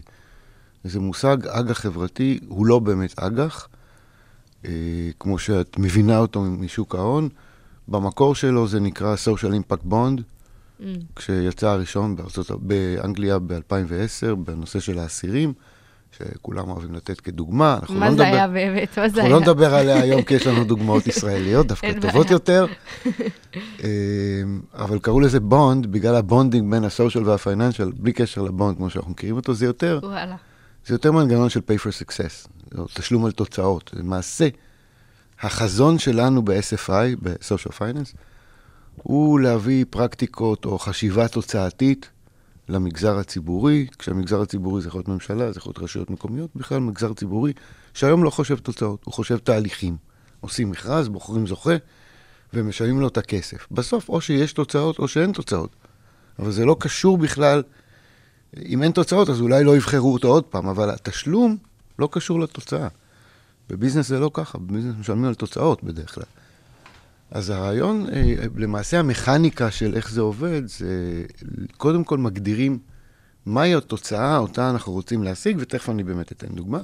איזה 0.85 1.00
מושג, 1.00 1.47
אג"ח 1.47 1.78
חברתי 1.78 2.38
הוא 2.49 2.66
לא 2.66 2.78
באמת 2.78 3.18
אג"ח, 3.18 3.68
אה, 4.64 4.70
כמו 5.20 5.38
שאת 5.38 5.78
מבינה 5.78 6.18
אותו 6.18 6.42
משוק 6.42 6.94
ההון. 6.94 7.28
במקור 7.88 8.35
שלו 8.35 8.68
זה 8.68 8.80
נקרא 8.80 9.14
social 9.14 9.73
impact 9.73 9.92
bond, 9.92 10.20
Mm. 10.80 10.85
כשיצא 11.16 11.68
הראשון 11.68 12.16
בארצות, 12.16 12.50
באנגליה 12.50 13.38
ב-2010, 13.38 14.35
בנושא 14.35 14.80
של 14.80 14.99
האסירים, 14.99 15.52
שכולם 16.18 16.70
אוהבים 16.70 16.94
לתת 16.94 17.20
כדוגמה. 17.20 17.78
אנחנו 17.80 17.94
מה 17.94 18.08
לא 18.08 18.11
זה 18.11 18.16
נדבר, 18.16 18.37
היה 18.37 18.49
באמת? 18.49 18.99
מה 18.99 19.08
זה 19.08 19.20
אנחנו 19.20 19.20
היה? 19.20 19.28
לא 19.28 19.40
נדבר 19.40 19.75
עליה 19.75 20.00
היום 20.00 20.23
כי 20.23 20.35
יש 20.35 20.47
לנו 20.47 20.64
דוגמאות 20.64 21.06
ישראליות, 21.06 21.66
דווקא 21.66 21.92
טובות 21.92 22.26
בעיה. 22.26 22.32
יותר. 22.32 22.66
אמ, 23.85 24.61
אבל 24.75 24.99
קראו 24.99 25.20
לזה 25.20 25.40
bond, 25.40 25.87
בגלל 25.87 26.14
ה 26.14 26.21
bonding 26.21 26.70
בין 26.70 26.85
ה 26.84 26.90
social 26.90 27.25
וה 27.25 27.35
financial, 27.35 27.90
בלי 27.97 28.12
קשר 28.12 28.42
ל 28.42 28.49
bond 28.49 28.76
כמו 28.76 28.90
שאנחנו 28.90 29.11
מכירים 29.11 29.37
אותו, 29.37 29.54
זה 29.54 29.66
יותר, 29.66 30.00
וואלה. 30.02 30.37
זה 30.87 30.94
יותר 30.94 31.12
מנגנון 31.12 31.49
של 31.49 31.61
pay 31.61 31.80
for 31.80 31.90
success, 32.02 32.49
תשלום 32.94 33.25
על 33.25 33.32
תוצאות. 33.32 33.90
למעשה, 33.94 34.49
החזון 35.40 35.99
שלנו 35.99 36.42
ב-SFI, 36.42 37.16
ב-social 37.23 37.73
finance, 37.73 38.16
הוא 39.02 39.40
להביא 39.40 39.84
פרקטיקות 39.90 40.64
או 40.64 40.78
חשיבה 40.78 41.28
תוצאתית 41.28 42.10
למגזר 42.68 43.18
הציבורי, 43.18 43.86
כשהמגזר 43.98 44.40
הציבורי 44.40 44.82
זה 44.82 44.88
יכול 44.88 44.98
להיות 44.98 45.08
ממשלה, 45.08 45.52
זה 45.52 45.58
יכול 45.58 45.70
להיות 45.70 45.78
רשויות 45.78 46.10
מקומיות, 46.10 46.50
בכלל 46.56 46.80
מגזר 46.80 47.12
ציבורי, 47.12 47.52
שהיום 47.94 48.24
לא 48.24 48.30
חושב 48.30 48.58
תוצאות, 48.58 49.04
הוא 49.04 49.14
חושב 49.14 49.38
תהליכים. 49.38 49.96
עושים 50.40 50.70
מכרז, 50.70 51.08
בוחרים 51.08 51.46
זוכה, 51.46 51.76
ומשלמים 52.54 53.00
לו 53.00 53.08
את 53.08 53.18
הכסף. 53.18 53.66
בסוף, 53.70 54.08
או 54.08 54.20
שיש 54.20 54.52
תוצאות 54.52 54.98
או 54.98 55.08
שאין 55.08 55.32
תוצאות. 55.32 55.76
אבל 56.38 56.50
זה 56.50 56.64
לא 56.64 56.76
קשור 56.80 57.18
בכלל, 57.18 57.62
אם 58.66 58.82
אין 58.82 58.92
תוצאות, 58.92 59.30
אז 59.30 59.40
אולי 59.40 59.64
לא 59.64 59.76
יבחרו 59.76 60.12
אותו 60.12 60.28
עוד 60.28 60.44
פעם, 60.44 60.68
אבל 60.68 60.90
התשלום 60.90 61.56
לא 61.98 62.08
קשור 62.12 62.40
לתוצאה. 62.40 62.88
בביזנס 63.68 64.08
זה 64.08 64.18
לא 64.18 64.30
ככה, 64.34 64.58
בביזנס 64.58 64.94
משלמים 65.00 65.24
על 65.24 65.34
תוצאות 65.34 65.84
בדרך 65.84 66.14
כלל. 66.14 66.24
אז 67.30 67.50
הרעיון, 67.50 68.06
אה, 68.12 68.35
למעשה 68.56 68.99
המכניקה 68.99 69.70
של 69.70 69.94
איך 69.94 70.11
זה 70.11 70.20
עובד, 70.20 70.62
זה 70.66 71.25
קודם 71.76 72.04
כל 72.04 72.18
מגדירים 72.18 72.78
מהי 73.47 73.75
התוצאה 73.75 74.38
אותה 74.38 74.70
אנחנו 74.70 74.92
רוצים 74.92 75.23
להשיג, 75.23 75.56
ותכף 75.61 75.90
אני 75.90 76.04
באמת 76.04 76.32
אתן 76.32 76.47
דוגמה. 76.49 76.80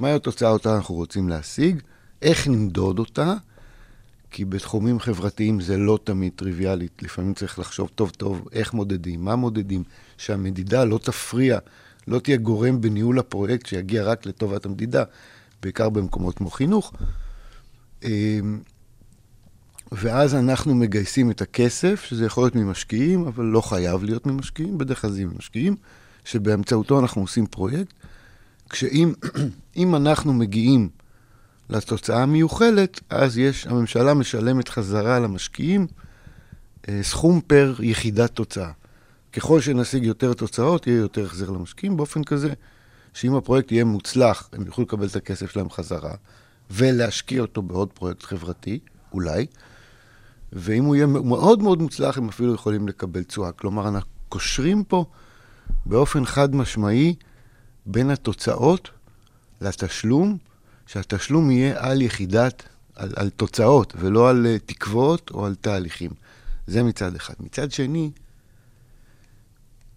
מהי 0.00 0.12
התוצאה 0.12 0.50
אותה 0.50 0.76
אנחנו 0.76 0.94
רוצים 0.94 1.28
להשיג, 1.28 1.82
איך 2.22 2.48
נמדוד 2.48 2.98
אותה, 2.98 3.34
כי 4.30 4.44
בתחומים 4.44 5.00
חברתיים 5.00 5.60
זה 5.60 5.76
לא 5.76 5.98
תמיד 6.04 6.32
טריוויאלי, 6.36 6.88
לפעמים 7.02 7.34
צריך 7.34 7.58
לחשוב 7.58 7.90
טוב 7.94 8.10
טוב 8.10 8.48
איך 8.52 8.74
מודדים, 8.74 9.24
מה 9.24 9.36
מודדים, 9.36 9.82
שהמדידה 10.18 10.84
לא 10.84 10.98
תפריע, 10.98 11.58
לא 12.08 12.18
תהיה 12.18 12.36
גורם 12.36 12.80
בניהול 12.80 13.18
הפרויקט 13.18 13.66
שיגיע 13.66 14.04
רק 14.04 14.26
לטובת 14.26 14.66
המדידה, 14.66 15.04
בעיקר 15.62 15.88
במקומות 15.88 16.36
כמו 16.36 16.50
חינוך. 16.50 16.92
ואז 19.92 20.34
אנחנו 20.34 20.74
מגייסים 20.74 21.30
את 21.30 21.42
הכסף, 21.42 22.04
שזה 22.04 22.26
יכול 22.26 22.44
להיות 22.44 22.54
ממשקיעים, 22.54 23.26
אבל 23.26 23.44
לא 23.44 23.60
חייב 23.60 24.04
להיות 24.04 24.26
ממשקיעים, 24.26 24.78
בדרך 24.78 25.00
כלל 25.00 25.10
זה 25.10 25.24
ממשקיעים, 25.24 25.76
שבאמצעותו 26.24 27.00
אנחנו 27.00 27.20
עושים 27.20 27.46
פרויקט, 27.46 27.92
כשאם 28.70 29.12
אם 29.76 29.96
אנחנו 29.96 30.32
מגיעים 30.32 30.88
לתוצאה 31.70 32.22
המיוחלת, 32.22 33.00
אז 33.10 33.38
יש, 33.38 33.66
הממשלה 33.66 34.14
משלמת 34.14 34.68
חזרה 34.68 35.18
למשקיעים 35.18 35.86
אה, 36.88 37.02
סכום 37.02 37.40
פר 37.46 37.74
יחידת 37.80 38.30
תוצאה. 38.30 38.70
ככל 39.32 39.60
שנשיג 39.60 40.04
יותר 40.04 40.32
תוצאות, 40.32 40.86
יהיה 40.86 40.98
יותר 40.98 41.24
החזר 41.24 41.50
למשקיעים, 41.50 41.96
באופן 41.96 42.24
כזה 42.24 42.52
שאם 43.14 43.34
הפרויקט 43.34 43.72
יהיה 43.72 43.84
מוצלח, 43.84 44.48
הם 44.52 44.66
יוכלו 44.66 44.84
לקבל 44.84 45.06
את 45.06 45.16
הכסף 45.16 45.50
שלהם 45.50 45.70
חזרה, 45.70 46.14
ולהשקיע 46.70 47.42
אותו 47.42 47.62
בעוד 47.62 47.88
פרויקט 47.92 48.22
חברתי, 48.22 48.78
אולי, 49.12 49.46
ואם 50.58 50.84
הוא 50.84 50.96
יהיה 50.96 51.06
מאוד 51.06 51.62
מאוד 51.62 51.82
מוצלח, 51.82 52.18
הם 52.18 52.28
אפילו 52.28 52.54
יכולים 52.54 52.88
לקבל 52.88 53.22
תשואה. 53.22 53.52
כלומר, 53.52 53.88
אנחנו 53.88 54.10
קושרים 54.28 54.84
פה 54.84 55.04
באופן 55.86 56.24
חד 56.24 56.54
משמעי 56.54 57.14
בין 57.86 58.10
התוצאות 58.10 58.90
לתשלום, 59.60 60.38
שהתשלום 60.86 61.50
יהיה 61.50 61.74
על 61.78 62.02
יחידת, 62.02 62.62
על, 62.94 63.12
על 63.16 63.30
תוצאות, 63.30 63.92
ולא 63.98 64.30
על 64.30 64.46
uh, 64.46 64.62
תקוות 64.66 65.30
או 65.30 65.46
על 65.46 65.54
תהליכים. 65.54 66.10
זה 66.66 66.82
מצד 66.82 67.14
אחד. 67.14 67.34
מצד 67.40 67.72
שני, 67.72 68.10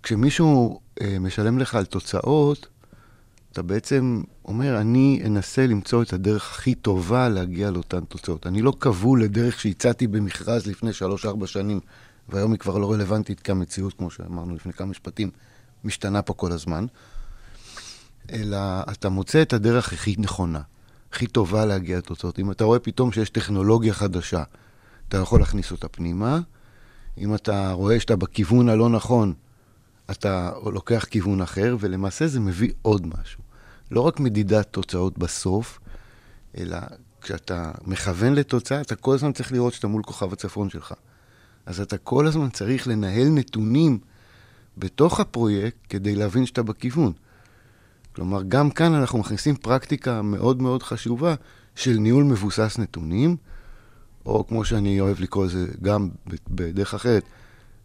כשמישהו 0.03 0.79
uh, 0.99 1.03
משלם 1.19 1.59
לך 1.59 1.75
על 1.75 1.85
תוצאות, 1.85 2.67
אתה 3.51 3.61
בעצם 3.61 4.21
אומר, 4.45 4.81
אני 4.81 5.21
אנסה 5.25 5.67
למצוא 5.67 6.03
את 6.03 6.13
הדרך 6.13 6.51
הכי 6.51 6.75
טובה 6.75 7.29
להגיע 7.29 7.71
לאותן 7.71 8.05
תוצאות. 8.05 8.47
אני 8.47 8.61
לא 8.61 8.73
כבול 8.79 9.23
לדרך 9.23 9.59
שהצעתי 9.59 10.07
במכרז 10.07 10.67
לפני 10.67 10.89
3-4 11.43 11.45
שנים, 11.45 11.79
והיום 12.29 12.51
היא 12.51 12.59
כבר 12.59 12.77
לא 12.77 12.91
רלוונטית, 12.91 13.39
כי 13.39 13.51
המציאות, 13.51 13.93
כמו 13.93 14.11
שאמרנו 14.11 14.55
לפני 14.55 14.73
כמה 14.73 14.87
משפטים, 14.87 15.29
משתנה 15.83 16.21
פה 16.21 16.33
כל 16.33 16.51
הזמן. 16.51 16.85
אלא 18.31 18.57
אתה 18.91 19.09
מוצא 19.09 19.41
את 19.41 19.53
הדרך 19.53 19.93
הכי 19.93 20.15
נכונה, 20.17 20.61
הכי 21.11 21.27
טובה 21.27 21.65
להגיע 21.65 21.97
לתוצאות. 21.97 22.39
אם 22.39 22.51
אתה 22.51 22.63
רואה 22.63 22.79
פתאום 22.79 23.11
שיש 23.11 23.29
טכנולוגיה 23.29 23.93
חדשה, 23.93 24.43
אתה 25.07 25.17
יכול 25.17 25.39
להכניס 25.39 25.71
אותה 25.71 25.87
פנימה. 25.87 26.39
אם 27.17 27.35
אתה 27.35 27.71
רואה 27.71 27.99
שאתה 27.99 28.15
בכיוון 28.15 28.69
הלא 28.69 28.89
נכון, 28.89 29.33
אתה 30.11 30.51
לוקח 30.65 31.05
כיוון 31.09 31.41
אחר, 31.41 31.77
ולמעשה 31.79 32.27
זה 32.27 32.39
מביא 32.39 32.71
עוד 32.81 33.07
משהו. 33.07 33.41
לא 33.91 34.01
רק 34.01 34.19
מדידת 34.19 34.67
תוצאות 34.71 35.17
בסוף, 35.17 35.79
אלא 36.57 36.77
כשאתה 37.21 37.71
מכוון 37.85 38.33
לתוצאה, 38.33 38.81
אתה 38.81 38.95
כל 38.95 39.15
הזמן 39.15 39.31
צריך 39.31 39.51
לראות 39.51 39.73
שאתה 39.73 39.87
מול 39.87 40.03
כוכב 40.03 40.33
הצפון 40.33 40.69
שלך. 40.69 40.93
אז 41.65 41.81
אתה 41.81 41.97
כל 41.97 42.27
הזמן 42.27 42.49
צריך 42.49 42.87
לנהל 42.87 43.27
נתונים 43.27 43.99
בתוך 44.77 45.19
הפרויקט 45.19 45.77
כדי 45.89 46.15
להבין 46.15 46.45
שאתה 46.45 46.63
בכיוון. 46.63 47.11
כלומר, 48.15 48.43
גם 48.43 48.71
כאן 48.71 48.93
אנחנו 48.93 49.19
מכניסים 49.19 49.55
פרקטיקה 49.55 50.21
מאוד 50.21 50.61
מאוד 50.61 50.83
חשובה 50.83 51.35
של 51.75 51.93
ניהול 51.93 52.23
מבוסס 52.23 52.77
נתונים, 52.79 53.35
או 54.25 54.47
כמו 54.47 54.65
שאני 54.65 55.01
אוהב 55.01 55.19
לקרוא 55.19 55.45
לזה 55.45 55.67
גם 55.81 56.09
בדרך 56.47 56.93
אחרת, 56.93 57.23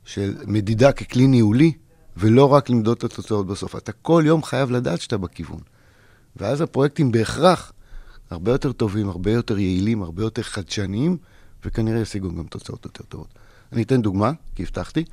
של 0.04 0.36
מדידה 0.46 0.92
ככלי 0.92 1.26
ניהולי, 1.26 1.72
ולא 2.16 2.52
רק 2.52 2.70
למדוד 2.70 2.96
את 2.96 3.04
התוצאות 3.04 3.46
בסוף. 3.46 3.76
אתה 3.76 3.92
כל 3.92 4.22
יום 4.26 4.42
חייב 4.42 4.70
לדעת 4.70 5.00
שאתה 5.00 5.18
בכיוון. 5.18 5.60
ואז 6.36 6.60
הפרויקטים 6.60 7.12
בהכרח 7.12 7.72
הרבה 8.30 8.52
יותר 8.52 8.72
טובים, 8.72 9.08
הרבה 9.08 9.30
יותר 9.32 9.58
יעילים, 9.58 10.02
הרבה 10.02 10.22
יותר 10.22 10.42
חדשניים, 10.42 11.16
וכנראה 11.64 12.00
ישיגו 12.00 12.34
גם 12.34 12.44
תוצאות 12.44 12.84
יותר 12.84 13.04
טובות. 13.04 13.28
אני 13.72 13.82
אתן 13.82 14.02
דוגמה, 14.02 14.32
כי 14.54 14.62
הבטחתי. 14.62 15.04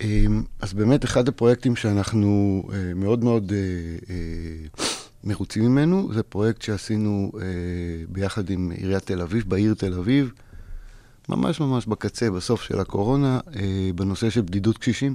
אמ, 0.00 0.42
אז 0.60 0.72
באמת 0.72 1.04
אחד 1.04 1.28
הפרויקטים 1.28 1.76
שאנחנו 1.76 2.62
אה, 2.72 2.94
מאוד 2.94 3.24
מאוד 3.24 3.52
אה, 3.52 3.58
אה, 4.14 4.84
מרוצים 5.24 5.64
ממנו, 5.64 6.10
זה 6.14 6.22
פרויקט 6.22 6.62
שעשינו 6.62 7.32
ביחד 8.08 8.50
עם 8.50 8.70
עיריית 8.70 9.06
תל 9.06 9.22
אביב, 9.22 9.44
בעיר 9.48 9.74
תל 9.74 9.94
אביב, 9.94 10.32
ממש 11.28 11.60
ממש 11.60 11.86
בקצה, 11.86 12.30
בסוף 12.30 12.62
של 12.62 12.80
הקורונה, 12.80 13.40
בנושא 13.94 14.30
של 14.30 14.40
בדידות 14.40 14.78
קשישים. 14.78 15.14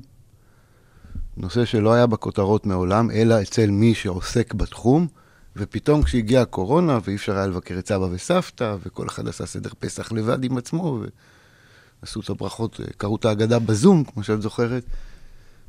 נושא 1.37 1.65
שלא 1.65 1.93
היה 1.93 2.07
בכותרות 2.07 2.65
מעולם, 2.65 3.11
אלא 3.11 3.41
אצל 3.41 3.71
מי 3.71 3.93
שעוסק 3.93 4.53
בתחום, 4.53 5.07
ופתאום 5.55 6.03
כשהגיעה 6.03 6.43
הקורונה 6.43 6.99
ואי 7.03 7.15
אפשר 7.15 7.37
היה 7.37 7.47
לבקר 7.47 7.79
את 7.79 7.87
סבא 7.87 8.07
וסבתא, 8.11 8.75
וכל 8.85 9.07
אחד 9.07 9.27
עשה 9.27 9.45
סדר 9.45 9.69
פסח 9.79 10.11
לבד 10.11 10.43
עם 10.43 10.57
עצמו, 10.57 10.99
ועשו 12.01 12.19
את 12.19 12.29
הברכות, 12.29 12.79
קראו 12.97 13.15
את 13.15 13.25
ההגדה 13.25 13.59
בזום, 13.59 14.03
כמו 14.03 14.23
שאת 14.23 14.41
זוכרת, 14.41 14.83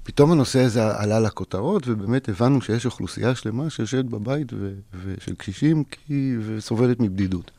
פתאום 0.03 0.33
הנושא 0.33 0.61
הזה 0.61 0.97
עלה 0.97 1.21
לכותרות, 1.21 1.89
ובאמת 1.89 2.29
הבנו 2.29 2.61
שיש 2.61 2.87
אוכלוסייה 2.87 3.35
שלמה 3.35 3.71
שיושבת 3.71 4.05
בבית 4.05 4.53
ו- 4.53 4.75
ושל 5.05 5.35
קשישים 5.35 5.85
כי... 5.85 6.37
וסובלת 6.47 7.01
מבדידות. 7.01 7.51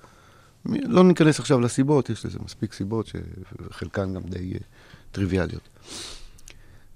לא 0.67 1.03
ניכנס 1.03 1.39
עכשיו 1.39 1.59
לסיבות, 1.59 2.09
יש 2.09 2.25
לזה 2.25 2.39
מספיק 2.45 2.73
סיבות 2.73 3.07
שחלקן 3.07 4.13
גם 4.13 4.21
די 4.21 4.53
uh, 4.53 4.57
טריוויאליות. 5.11 5.69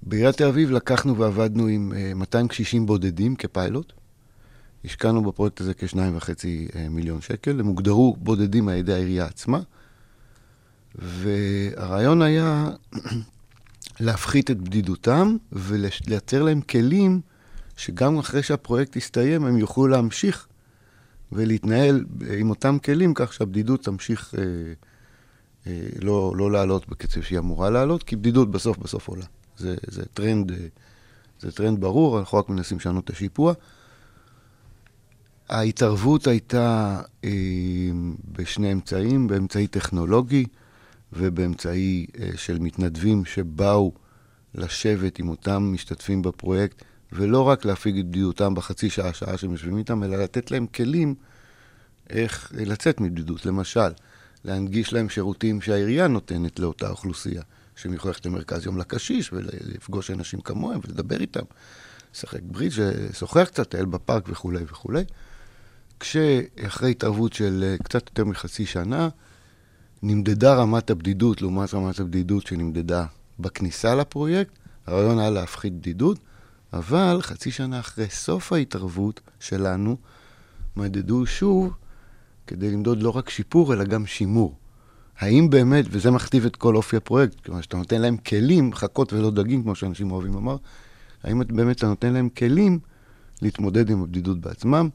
בעיריית 0.04 0.38
תל 0.38 0.48
אביב 0.48 0.72
לקחנו 0.72 1.18
ועבדנו 1.18 1.68
עם 1.68 1.94
uh, 1.96 2.16
200 2.16 2.48
קשישים 2.48 2.86
בודדים 2.86 3.36
כפיילוט. 3.36 3.94
השקענו 4.86 5.22
בפרויקט 5.24 5.62
הזה 5.62 5.74
כשניים 5.74 6.18
וחצי 6.18 6.68
uh, 6.72 6.76
מיליון 6.90 7.22
שקל. 7.22 7.60
הם 7.60 7.66
הוגדרו 7.66 8.16
בודדים 8.20 8.70
על 8.70 8.76
ידי 8.76 8.94
העירייה 8.94 9.26
עצמה. 9.26 9.60
והרעיון 10.96 12.22
היה 12.22 12.70
להפחית 14.00 14.52
את 14.52 14.62
בדידותם 14.62 15.38
ולייצר 15.52 16.44
להם 16.44 16.62
כלים 16.62 17.22
שגם 17.78 18.18
אחרי 18.18 18.44
שהפרויקט 18.44 18.96
יסתיים 18.96 19.46
הם 19.46 19.58
יוכלו 19.58 19.88
להמשיך 19.88 20.48
ולהתנהל 21.32 22.06
עם 22.38 22.50
אותם 22.50 22.78
כלים 22.80 23.14
כך 23.14 23.34
שהבדידות 23.34 23.84
תמשיך 23.84 24.36
אה, 24.38 24.44
אה, 25.68 25.88
לא, 26.02 26.34
לא 26.38 26.52
לעלות 26.52 26.90
בקצב 26.90 27.22
שהיא 27.22 27.40
אמורה 27.40 27.70
לעלות, 27.70 28.04
כי 28.04 28.16
בדידות 28.16 28.52
בסוף 28.52 28.78
בסוף 28.78 29.08
עולה. 29.08 29.26
זה, 29.58 29.76
זה, 29.88 30.06
טרנד, 30.14 30.52
אה, 30.52 30.58
זה 31.40 31.52
טרנד 31.52 31.82
ברור, 31.82 32.20
אנחנו 32.20 32.38
רק 32.38 32.50
מנסים 32.50 32.78
לשנות 32.78 33.04
את 33.04 33.10
השיפוע. 33.10 33.54
ההתערבות 35.50 36.28
הייתה 36.28 37.02
אה, 37.24 37.30
בשני 38.32 38.72
אמצעים, 38.72 39.28
באמצעי 39.28 39.68
טכנולוגי. 39.68 40.46
ובאמצעי 41.14 42.06
אה, 42.20 42.30
של 42.36 42.60
מתנדבים 42.60 43.26
שבאו 43.26 43.92
לשבת 44.56 45.20
עם 45.20 45.30
אותם 45.30 45.70
משתתפים 45.74 46.22
בפרויקט, 46.22 46.84
ולא 47.14 47.42
רק 47.42 47.66
להפיג 47.66 47.98
את 47.98 48.06
בדידותם 48.06 48.56
בחצי 48.56 48.90
שעה, 48.90 49.14
שעה 49.14 49.38
שהם 49.38 49.52
יושבים 49.52 49.78
איתם, 49.78 50.04
אלא 50.04 50.18
לתת 50.18 50.52
להם 50.52 50.68
כלים 50.68 51.16
איך 52.10 52.52
לצאת 52.56 53.02
מבדידות. 53.02 53.46
למשל, 53.46 53.90
להנגיש 54.46 54.94
להם 54.94 55.10
שירותים 55.10 55.62
שהעירייה 55.62 56.08
נותנת 56.08 56.60
לאותה 56.60 56.90
אוכלוסייה, 56.90 57.42
שהם 57.76 57.94
יכולים 57.94 58.14
ללכת 58.14 58.26
למרכז 58.26 58.66
יום 58.66 58.78
לקשיש 58.78 59.34
ולפגוש 59.34 60.12
אנשים 60.12 60.42
כמוהם 60.42 60.80
ולדבר 60.88 61.22
איתם, 61.22 61.44
לשחק 62.14 62.40
ברידג', 62.44 62.74
לשוחח 63.10 63.44
קצת, 63.44 63.60
לטייל 63.60 63.86
בפארק 63.86 64.24
וכולי 64.30 64.64
וכולי. 64.64 65.04
כשאחרי 66.00 66.92
התערבות 66.92 67.34
של 67.34 67.64
אה, 67.64 67.84
קצת 67.84 68.10
יותר 68.10 68.26
מחצי 68.26 68.66
שנה, 68.66 69.10
נמדדה 70.04 70.56
רמת 70.56 70.90
הבדידות 70.90 71.42
לעומת 71.42 71.74
רמת 71.74 72.00
הבדידות 72.00 72.48
שנמדדה 72.48 73.06
בכניסה 73.40 73.96
לפרויקט. 73.96 74.52
הרעיון 74.88 75.20
היה 75.20 75.30
להפחית 75.30 75.74
בדידות, 75.74 76.20
אבל 76.74 77.18
חצי 77.22 77.52
שנה 77.52 77.80
אחרי 77.80 78.10
סוף 78.10 78.54
ההתערבות 78.54 79.22
שלנו, 79.40 79.98
מדדו 80.76 81.26
שוב 81.26 81.74
כדי 82.48 82.72
למדוד 82.72 83.04
לא 83.04 83.10
רק 83.10 83.30
שיפור, 83.30 83.74
אלא 83.74 83.84
גם 83.84 84.06
שימור. 84.06 84.56
האם 85.18 85.50
באמת, 85.50 85.86
וזה 85.90 86.12
מכתיב 86.12 86.46
את 86.46 86.56
כל 86.56 86.76
אופי 86.76 86.98
הפרויקט, 86.98 87.40
כלומר 87.40 87.62
שאתה 87.62 87.78
נותן 87.78 88.02
להם 88.02 88.18
כלים, 88.18 88.74
חכות 88.74 89.14
ולא 89.14 89.32
דגים, 89.32 89.64
כמו 89.64 89.76
שאנשים 89.76 90.12
אוהבים 90.12 90.34
לומר, 90.34 90.58
האם 91.24 91.42
באמת 91.48 91.78
אתה 91.78 91.88
נותן 91.88 92.14
להם 92.14 92.30
כלים 92.30 92.80
להתמודד 93.42 93.90
עם 93.90 94.02
הבדידות 94.02 94.40
בעצמם? 94.40 94.90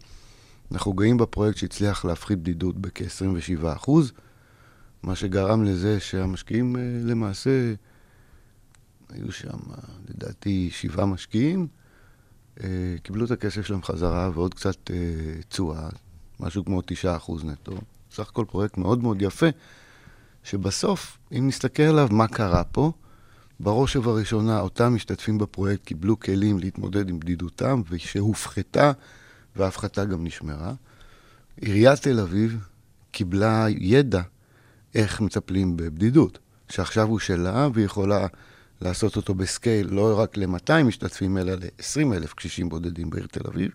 אנחנו 0.73 0.93
גאים 0.93 1.17
בפרויקט 1.17 1.59
שהצליח 1.59 2.05
להפחית 2.05 2.39
בדידות 2.39 2.79
בכ-27%. 2.79 3.91
מה 5.03 5.15
שגרם 5.15 5.65
לזה 5.65 6.01
שהמשקיעים 6.01 6.77
אה, 6.77 6.81
למעשה, 7.03 7.75
היו 9.09 9.33
שם, 9.33 9.59
לדעתי, 10.09 10.71
שבעה 10.73 11.07
משקיעים, 11.07 11.67
אה, 12.63 12.97
קיבלו 13.03 13.25
את 13.25 13.31
הכסף 13.31 13.67
שלהם 13.67 13.83
חזרה 13.83 14.31
ועוד 14.35 14.55
קצת 14.55 14.91
אה, 14.91 14.97
תשואה, 15.49 15.89
משהו 16.41 16.65
כמו 16.65 16.83
תשעה 16.87 17.17
אחוז 17.17 17.45
נטו. 17.45 17.73
סך 18.11 18.29
הכל 18.29 18.45
פרויקט 18.49 18.79
מאוד 18.79 19.03
מאוד 19.03 19.23
יפה, 19.23 19.47
שבסוף, 20.45 21.19
אם 21.33 21.49
נסתכל 21.49 21.83
עליו, 21.83 22.09
מה 22.11 22.29
קרה 22.29 22.65
פה? 22.65 22.93
בראש 23.61 23.97
ובראשונה, 23.97 24.61
אותם 24.61 24.95
משתתפים 24.95 25.39
בפרויקט 25.39 25.85
קיבלו 25.85 26.21
כלים 26.21 26.59
להתמודד 26.59 27.09
עם 27.09 27.21
בדידותם, 27.21 27.83
ושהופחתה, 27.89 28.93
וההפחתה 29.57 30.05
גם 30.05 30.25
נשמרה. 30.25 30.75
עיריית 31.61 32.01
תל 32.01 32.21
אביב 32.21 32.67
קיבלה 33.11 33.67
ידע 33.69 34.23
איך 34.95 35.21
מטפלים 35.21 35.77
בבדידות, 35.77 36.39
שעכשיו 36.69 37.09
הוא 37.09 37.19
שלה 37.19 37.69
והיא 37.75 37.87
יכולה 37.87 38.27
לעשות 38.81 39.17
אותו 39.17 39.35
בסקייל 39.35 39.89
לא 39.91 40.19
רק 40.19 40.37
ל-200 40.37 40.83
משתתפים, 40.85 41.39
אלא 41.39 41.53
ל-20 41.53 42.15
אלף 42.15 42.35
קשישים 42.35 42.69
בודדים 42.69 43.11
בעיר 43.11 43.27
תל 43.31 43.47
אביב. 43.49 43.71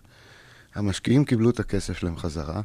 המשקיעים 0.74 1.24
קיבלו 1.24 1.50
את 1.50 1.60
הכסף 1.60 1.98
שלהם 1.98 2.16
חזרה, 2.16 2.60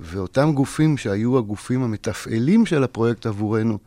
ואותם 0.00 0.52
גופים 0.54 0.96
שהיו 0.96 1.38
הגופים 1.38 1.82
המתפעלים 1.82 2.66
של 2.66 2.84
הפרויקט 2.84 3.26
עבורנו, 3.26 3.78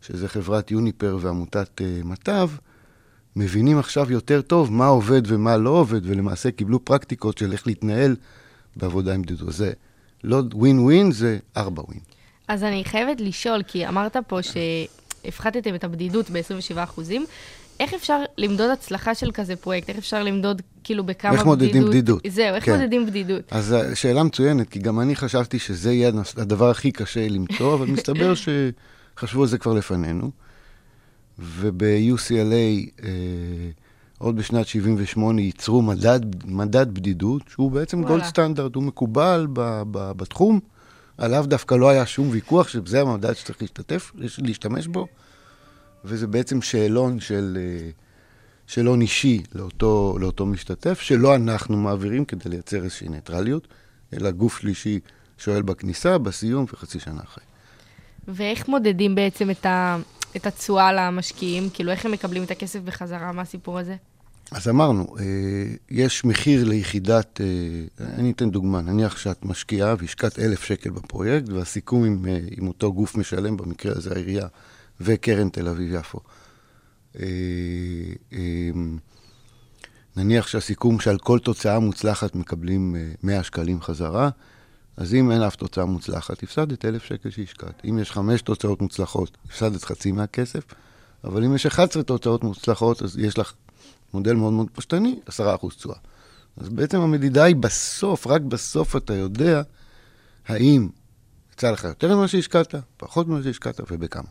שזה 0.00 0.28
חברת 0.28 0.70
יוניפר 0.70 1.18
ועמותת 1.20 1.80
uh, 1.80 2.06
מט"ב, 2.06 2.48
מבינים 3.36 3.78
עכשיו 3.78 4.12
יותר 4.12 4.42
טוב 4.42 4.72
מה 4.72 4.86
עובד 4.86 5.22
ומה 5.26 5.56
לא 5.56 5.70
עובד, 5.70 6.00
ולמעשה 6.06 6.50
קיבלו 6.50 6.84
פרקטיקות 6.84 7.38
של 7.38 7.52
איך 7.52 7.66
להתנהל 7.66 8.16
בעבודה 8.76 9.14
עם 9.14 9.22
בדידות. 9.22 9.52
זה 9.52 9.72
לא 10.24 10.42
ווין 10.54 10.78
ווין, 10.78 11.12
זה 11.12 11.38
ארבע 11.56 11.82
ווין. 11.82 12.00
אז 12.48 12.62
אני 12.62 12.84
חייבת 12.84 13.20
לשאול, 13.20 13.62
כי 13.62 13.88
אמרת 13.88 14.16
פה 14.26 14.42
שהפחתתם 15.24 15.74
את 15.74 15.84
הבדידות 15.84 16.30
ב-27%. 16.30 17.00
איך 17.80 17.94
אפשר 17.94 18.22
למדוד 18.38 18.70
הצלחה 18.70 19.14
של 19.14 19.30
כזה 19.32 19.56
פרויקט? 19.56 19.88
איך 19.88 19.98
אפשר 19.98 20.22
למדוד 20.22 20.62
כאילו 20.84 21.04
בכמה 21.04 21.30
בדידות? 21.30 21.38
איך 21.38 21.46
מודדים 21.46 21.86
בדידות? 21.86 22.22
זהו, 22.28 22.54
איך 22.54 22.64
כן. 22.64 22.76
מודדים 22.76 23.06
בדידות? 23.06 23.42
אז 23.50 23.76
שאלה 23.94 24.22
מצוינת, 24.22 24.68
כי 24.68 24.78
גם 24.78 25.00
אני 25.00 25.16
חשבתי 25.16 25.58
שזה 25.58 25.92
יהיה 25.92 26.12
הדבר 26.36 26.70
הכי 26.70 26.92
קשה 26.92 27.28
למצוא, 27.28 27.74
אבל 27.74 27.86
מסתבר 27.86 28.32
שחשבו 29.16 29.42
על 29.42 29.48
זה 29.48 29.58
כבר 29.58 29.72
לפנינו. 29.72 30.30
וב-UCLA, 31.38 33.02
אה, 33.02 33.08
עוד 34.18 34.36
בשנת 34.36 34.66
78' 34.66 35.40
ייצרו 35.40 35.82
מדד, 35.82 36.20
מדד 36.44 36.94
בדידות, 36.94 37.42
שהוא 37.48 37.70
בעצם 37.70 37.98
וואלה. 37.98 38.10
גולד 38.10 38.24
סטנדרט, 38.24 38.74
הוא 38.74 38.82
מקובל 38.82 39.46
ב, 39.52 39.82
ב, 39.90 40.12
בתחום. 40.16 40.60
עליו 41.18 41.44
דווקא 41.48 41.74
לא 41.74 41.88
היה 41.88 42.06
שום 42.06 42.28
ויכוח 42.30 42.68
שזה 42.68 43.00
המדד 43.00 43.32
שצריך 43.32 43.62
להשתתף, 43.62 44.12
להשתמש 44.38 44.86
בו, 44.86 45.06
וזה 46.04 46.26
בעצם 46.26 46.62
שאלון 46.62 47.20
של, 47.20 47.58
אה, 47.60 47.90
שאלון 48.66 49.00
אישי 49.00 49.42
לאותו, 49.54 50.16
לאותו 50.20 50.46
משתתף, 50.46 51.00
שלא 51.00 51.34
אנחנו 51.34 51.76
מעבירים 51.76 52.24
כדי 52.24 52.50
לייצר 52.50 52.84
איזושהי 52.84 53.08
ניטרליות, 53.08 53.68
אלא 54.12 54.30
גוף 54.30 54.58
שלישי 54.58 55.00
שואל 55.38 55.62
בכניסה, 55.62 56.18
בסיום 56.18 56.64
וחצי 56.72 57.00
שנה 57.00 57.22
אחרי. 57.22 57.44
ואיך 58.28 58.68
מודדים 58.68 59.14
בעצם 59.14 59.50
את, 60.36 60.46
התשואה 60.46 60.92
למשקיעים? 60.92 61.70
כאילו, 61.74 61.90
איך 61.90 62.06
הם 62.06 62.12
מקבלים 62.12 62.42
את 62.42 62.50
הכסף 62.50 62.80
בחזרה 62.80 63.32
מהסיפור 63.32 63.78
הזה? 63.78 63.96
אז 64.54 64.68
אמרנו, 64.68 65.16
אה, 65.18 65.24
יש 65.90 66.24
מחיר 66.24 66.64
ליחידת, 66.64 67.40
אה, 67.40 68.06
אני 68.06 68.30
אתן 68.30 68.50
דוגמה, 68.50 68.80
נניח 68.80 69.16
שאת 69.16 69.44
משקיעה 69.44 69.94
והשקעת 69.98 70.38
אלף 70.38 70.64
שקל 70.64 70.90
בפרויקט, 70.90 71.48
והסיכום 71.48 72.04
עם, 72.04 72.26
אה, 72.28 72.38
עם 72.50 72.68
אותו 72.68 72.92
גוף 72.92 73.16
משלם, 73.16 73.56
במקרה 73.56 73.92
הזה 73.96 74.12
העירייה 74.14 74.46
וקרן 75.00 75.48
תל 75.48 75.68
אביב-יפו. 75.68 76.20
נניח 80.16 80.46
שהסיכום 80.46 81.00
שעל 81.00 81.18
כל 81.18 81.38
תוצאה 81.38 81.78
מוצלחת 81.78 82.34
מקבלים 82.34 82.96
אה, 82.96 83.12
100 83.22 83.42
שקלים 83.42 83.80
חזרה, 83.80 84.30
אז 84.96 85.14
אם 85.14 85.30
אין 85.30 85.42
אף 85.42 85.56
תוצאה 85.56 85.84
מוצלחת, 85.84 86.42
הפסדת 86.42 86.84
אלף 86.84 87.04
שקל 87.04 87.30
שהשקעת. 87.30 87.82
אם 87.88 87.98
יש 87.98 88.10
חמש 88.10 88.42
תוצאות 88.42 88.82
מוצלחות, 88.82 89.36
הפסדת 89.46 89.84
חצי 89.84 90.12
מהכסף, 90.12 90.64
אבל 91.24 91.44
אם 91.44 91.54
יש 91.54 91.66
11 91.66 92.02
תוצאות 92.02 92.44
מוצלחות, 92.44 93.02
אז 93.02 93.18
יש 93.18 93.38
לך 93.38 93.52
מודל 94.14 94.32
מאוד 94.32 94.52
מאוד 94.52 94.70
פשטני, 94.70 95.18
10% 95.28 95.30
תשואה. 95.76 95.96
אז 96.56 96.68
בעצם 96.68 97.00
המדידה 97.00 97.44
היא 97.44 97.56
בסוף, 97.56 98.26
רק 98.26 98.40
בסוף 98.40 98.96
אתה 98.96 99.14
יודע 99.14 99.62
האם 100.48 100.88
יצא 101.52 101.70
לך 101.70 101.84
יותר 101.84 102.16
ממה 102.16 102.28
שהשקעת, 102.28 102.74
פחות 102.96 103.28
ממה 103.28 103.42
שהשקעת 103.42 103.80
ובכמה. 103.90 104.28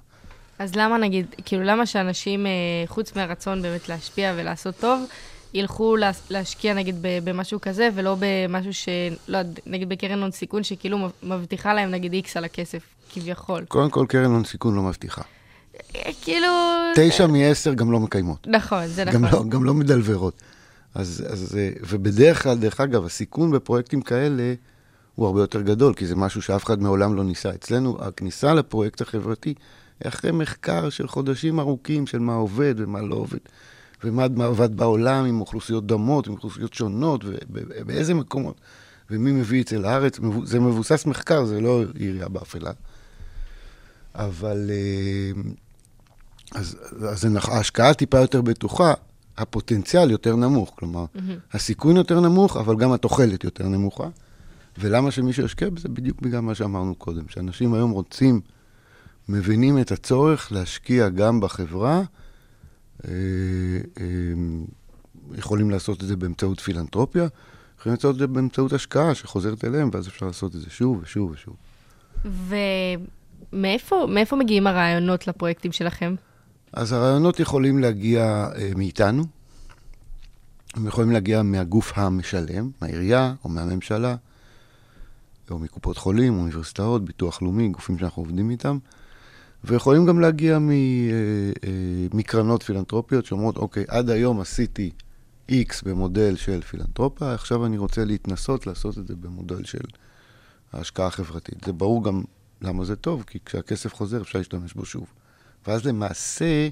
אז 0.60 0.76
למה 0.76 0.98
נגיד, 0.98 1.26
כאילו 1.46 1.63
למה 1.63 1.86
שאנשים, 1.86 2.46
אה, 2.46 2.52
חוץ 2.88 3.15
מהרצון 3.15 3.62
באמת 3.62 3.89
להשפיע 3.89 4.34
ולעשות 4.38 4.76
טוב, 4.80 5.04
ילכו 5.54 5.96
לה, 5.96 6.12
להשקיע 6.30 6.74
נגיד 6.74 6.96
במשהו 7.02 7.62
כזה, 7.62 7.89
ולא 7.96 8.15
במשהו 8.19 8.74
ש... 8.74 8.89
לא 9.28 9.39
נגיד 9.65 9.89
בקרן 9.89 10.22
הון 10.22 10.32
סיכון, 10.32 10.63
שכאילו 10.63 10.98
מב- 10.98 11.12
מבטיחה 11.24 11.74
להם 11.74 11.91
נגיד 11.91 12.13
איקס 12.13 12.38
על 12.38 12.46
הכסף, 12.46 12.84
כביכול. 13.13 13.65
קודם 13.65 13.89
כל, 13.89 14.06
קרן 14.10 14.32
הון 14.32 14.43
סיכון 14.43 14.76
לא 14.76 14.82
מבטיחה. 14.82 15.22
כאילו... 16.22 16.48
תשע 16.96 17.28
מעשר 17.28 17.74
גם 17.74 17.92
לא 17.92 18.00
מקיימות. 18.00 18.48
נכון, 18.48 18.88
זה 18.88 19.06
נכון. 19.06 19.22
גם 19.22 19.34
לא, 19.34 19.44
גם 19.50 19.64
לא 19.64 19.74
מדלברות. 19.74 20.34
אז, 20.96 21.26
אז, 21.30 21.58
אה, 21.58 21.70
ובדרך 21.90 22.44
כלל, 22.44 22.58
דרך 22.58 22.80
אגב, 22.80 23.06
הסיכון 23.06 23.52
בפרויקטים 23.52 24.02
כאלה 24.02 24.54
הוא 25.16 25.28
הרבה 25.28 25.42
יותר 25.42 25.62
גדול, 25.62 25.94
כי 25.94 26.06
זה 26.08 26.16
משהו 26.16 26.42
שאף 26.42 26.64
אחד 26.64 26.82
מעולם 26.82 27.16
לא 27.16 27.24
ניסה. 27.24 27.50
אצלנו, 27.54 27.98
הכניסה 28.02 28.54
לפרויקט 28.54 29.02
החברתי 29.02 29.54
היא 30.00 30.08
אחרי 30.08 30.32
מחקר 30.32 30.90
של 30.90 31.08
חודשים 31.08 31.60
ארוכים 31.60 32.08
של 32.08 32.20
מה 32.20 32.34
עובד 32.34 32.76
ומה 32.78 33.02
לא 33.02 33.16
עובד, 33.16 33.38
ומה 34.04 34.28
מה 34.36 34.46
עבד 34.46 34.78
בעולם 34.78 35.26
עם 35.26 35.42
אוכלוסיות 35.42 35.88
דומות, 35.88 36.28
עם 36.28 36.34
אוכלוסיות 36.34 36.74
שונות, 36.74 37.22
ובאיזה 37.26 38.14
מקומות, 38.14 38.56
ומי 39.10 39.32
מביא 39.32 39.64
את 39.64 39.68
זה 39.68 39.80
לארץ. 39.80 40.20
זה 40.44 40.60
מבוסס 40.60 41.06
מחקר, 41.06 41.46
זה 41.46 41.62
לא 41.62 41.84
עירייה 41.96 42.30
באפלה. 42.30 42.72
אבל... 44.15 44.71
אה, 44.71 45.41
אז, 46.54 46.78
אז 47.10 47.28
ההשקעה 47.36 47.93
טיפה 47.93 48.19
יותר 48.19 48.41
בטוחה, 48.41 48.93
הפוטנציאל 49.38 50.12
יותר 50.12 50.36
נמוך. 50.36 50.73
כלומר, 50.76 51.06
mm-hmm. 51.06 51.19
הסיכון 51.54 51.97
יותר 51.97 52.19
נמוך, 52.19 52.58
אבל 52.58 52.78
גם 52.78 52.91
התוחלת 52.91 53.43
יותר 53.43 53.67
נמוכה. 53.67 54.08
ולמה 54.78 55.12
שמישהו 55.12 55.45
ישקיע 55.45 55.69
בזה? 55.69 55.89
בדיוק 55.89 56.21
בגלל 56.21 56.39
מה 56.39 56.56
שאמרנו 56.56 56.95
קודם, 56.95 57.30
שאנשים 57.30 57.73
היום 57.73 57.91
רוצים, 57.91 58.41
מבינים 59.30 59.80
את 59.80 59.91
הצורך 59.91 60.52
להשקיע 60.52 61.10
גם 61.10 61.39
בחברה, 61.39 62.02
אה, 63.06 63.12
אה, 63.99 64.06
יכולים 65.36 65.69
לעשות 65.69 66.04
את 66.04 66.08
זה 66.08 66.15
באמצעות 66.15 66.60
פילנטרופיה, 66.60 67.28
יכולים 67.80 67.95
לעשות 67.95 68.15
את 68.15 68.19
זה 68.19 68.28
באמצעות 68.28 68.73
השקעה 68.73 69.15
שחוזרת 69.15 69.65
אליהם, 69.65 69.89
ואז 69.93 70.08
אפשר 70.08 70.26
לעשות 70.26 70.56
את 70.56 70.62
זה 70.62 70.69
שוב 70.69 70.99
ושוב 71.04 71.32
ושוב. 71.32 71.56
ומאיפה 72.26 73.23
מאיפה 73.54 74.36
מגיעים 74.36 74.68
הרעיונות 74.68 75.28
לפרויקטים 75.28 75.72
שלכם? 75.72 76.16
אז 76.74 76.92
הרעיונות 76.92 77.39
יכולים 77.39 77.80
להגיע 77.80 78.48
אה, 78.56 78.72
מאיתנו, 78.76 79.24
הם 80.76 80.88
יכולים 80.88 81.12
להגיע 81.12 81.42
מהגוף 81.44 81.92
המשלם, 81.96 82.70
מהעירייה 82.82 83.34
או 83.44 83.50
מהממשלה, 83.50 84.16
או 85.52 85.60
מקופות 85.60 85.98
חולים, 85.98 86.39
אוניברסיטאות, 86.39 87.06
ביטוח 87.06 87.42
לאומי, 87.42 87.70
גופים 87.70 87.98
שאנחנו 87.98 88.22
עובדים 88.22 88.50
איתם, 88.50 88.78
ויכולים 89.63 90.06
גם 90.06 90.20
להגיע 90.20 90.60
מ, 90.60 90.70
אה, 90.70 90.76
אה, 91.63 92.08
מקרנות 92.13 92.63
פילנטרופיות 92.63 93.26
שאומרות, 93.26 93.58
אוקיי, 93.58 93.84
עד 93.88 94.10
היום 94.10 94.39
עשיתי 94.39 94.92
X 95.52 95.86
במודל 95.86 96.36
של 96.36 96.62
פילנטרופיה, 96.62 97.34
עכשיו 97.34 97.66
אני 97.66 97.78
רוצה 97.78 98.06
להתנסות 98.06 98.68
לעשות 98.68 98.98
את 98.98 99.08
זה 99.08 99.16
במודל 99.16 99.63
של 99.63 99.84
ההשקעה 100.74 101.08
החברתית. 101.08 101.63
זה 101.66 101.74
ברור 101.74 102.04
גם 102.04 102.24
למה 102.63 102.86
זה 102.86 102.95
טוב, 102.95 103.23
כי 103.28 103.39
כשהכסף 103.45 103.93
חוזר 103.93 104.21
אפשר 104.21 104.38
להשתמש 104.38 104.73
בו 104.73 104.86
שוב. 104.86 105.13
ואז 105.67 105.86
למעשה, 105.86 106.69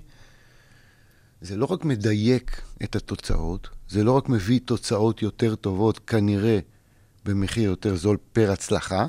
זה 1.41 1.57
לא 1.57 1.65
רק 1.65 1.85
מדייק 1.85 2.61
את 2.83 2.95
התוצאות, 2.95 3.69
זה 3.89 4.03
לא 4.03 4.11
רק 4.11 4.29
מביא 4.29 4.59
תוצאות 4.65 5.21
יותר 5.21 5.55
טובות, 5.55 5.99
כנראה 5.99 6.59
במחיר 7.25 7.63
יותר 7.63 7.95
זול 7.95 8.17
פר 8.33 8.51
הצלחה, 8.51 9.07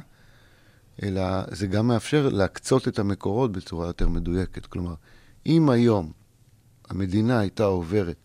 אלא 1.02 1.22
זה 1.50 1.66
גם 1.66 1.86
מאפשר 1.86 2.28
להקצות 2.28 2.88
את 2.88 2.98
המקורות 2.98 3.52
בצורה 3.52 3.86
יותר 3.86 4.08
מדויקת. 4.08 4.66
כלומר, 4.66 4.94
אם 5.46 5.70
היום 5.70 6.12
המדינה 6.88 7.38
הייתה 7.38 7.64
עוברת 7.64 8.16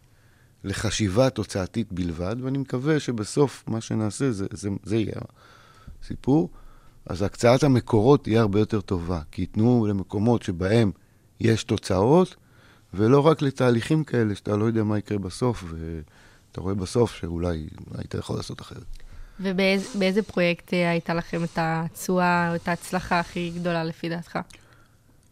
לחשיבה 0.64 1.30
תוצאתית 1.30 1.94
בלבד, 1.94 2.36
ואני 2.42 2.58
מקווה 2.58 3.00
שבסוף 3.00 3.64
מה 3.68 3.82
שנעשה 3.82 4.32
זה, 4.32 4.46
זה, 4.52 4.70
זה 4.84 4.96
יהיה 4.96 5.22
הסיפור, 6.04 6.50
אז 7.10 7.22
הקצאת 7.22 7.64
המקורות 7.64 8.24
תהיה 8.24 8.42
הרבה 8.42 8.60
יותר 8.60 8.82
טובה, 8.82 9.22
כי 9.32 9.42
ייתנו 9.42 9.88
למקומות 9.90 10.44
שבהם 10.44 10.92
יש 11.40 11.64
תוצאות, 11.64 12.36
ולא 12.94 13.28
רק 13.28 13.42
לתהליכים 13.42 14.04
כאלה 14.04 14.36
שאתה 14.36 14.56
לא 14.56 14.66
יודע 14.66 14.84
מה 14.84 14.98
יקרה 14.98 15.18
בסוף, 15.18 15.64
ואתה 15.64 16.62
רואה 16.62 16.76
בסוף 16.76 17.16
שאולי 17.16 17.68
היית 17.98 18.14
יכול 18.14 18.36
לעשות 18.36 18.62
אחרת. 18.62 18.86
ובאיזה 19.40 20.24
פרויקט 20.24 20.74
אה, 20.74 20.90
הייתה 20.90 21.14
לכם 21.14 21.44
את 21.44 21.58
התשואה 21.62 22.50
או 22.52 22.56
את 22.56 22.68
ההצלחה 22.68 23.20
הכי 23.20 23.52
גדולה 23.56 23.84
לפי 23.84 24.10
דעתך? 24.10 24.40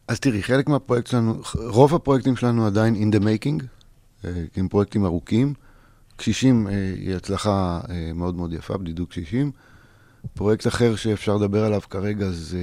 אז 0.07 0.19
תראי, 0.19 0.43
חלק 0.43 0.69
מהפרויקט 0.69 1.07
שלנו, 1.07 1.41
רוב 1.55 1.95
הפרויקטים 1.95 2.35
שלנו 2.35 2.65
עדיין 2.65 2.95
in 2.95 3.15
the 3.15 3.19
making, 3.19 3.63
אה, 4.25 4.43
הם 4.55 4.67
פרויקטים 4.67 5.05
ארוכים. 5.05 5.53
קשישים 6.15 6.67
אה, 6.67 6.93
היא 6.95 7.15
הצלחה 7.15 7.81
מאוד 8.15 8.35
מאוד 8.35 8.53
יפה, 8.53 8.77
בדידוק 8.77 9.09
קשישים. 9.09 9.51
פרויקט 10.33 10.67
אחר 10.67 10.95
שאפשר 10.95 11.35
לדבר 11.37 11.65
עליו 11.65 11.81
כרגע 11.89 12.29
זה 12.29 12.59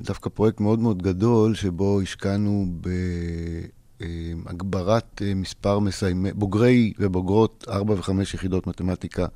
דווקא 0.00 0.30
פרויקט 0.30 0.60
מאוד 0.60 0.78
מאוד 0.78 1.02
גדול, 1.02 1.54
שבו 1.54 2.00
השקענו 2.00 2.66
בהגברת 3.98 5.22
אה, 5.24 5.34
מספר 5.34 5.78
מסיימי, 5.78 6.32
בוגרי 6.32 6.92
ובוגרות 6.98 7.64
4 7.68 7.94
ו-5 7.94 8.10
יחידות 8.22 8.66
מתמטיקה 8.66 9.26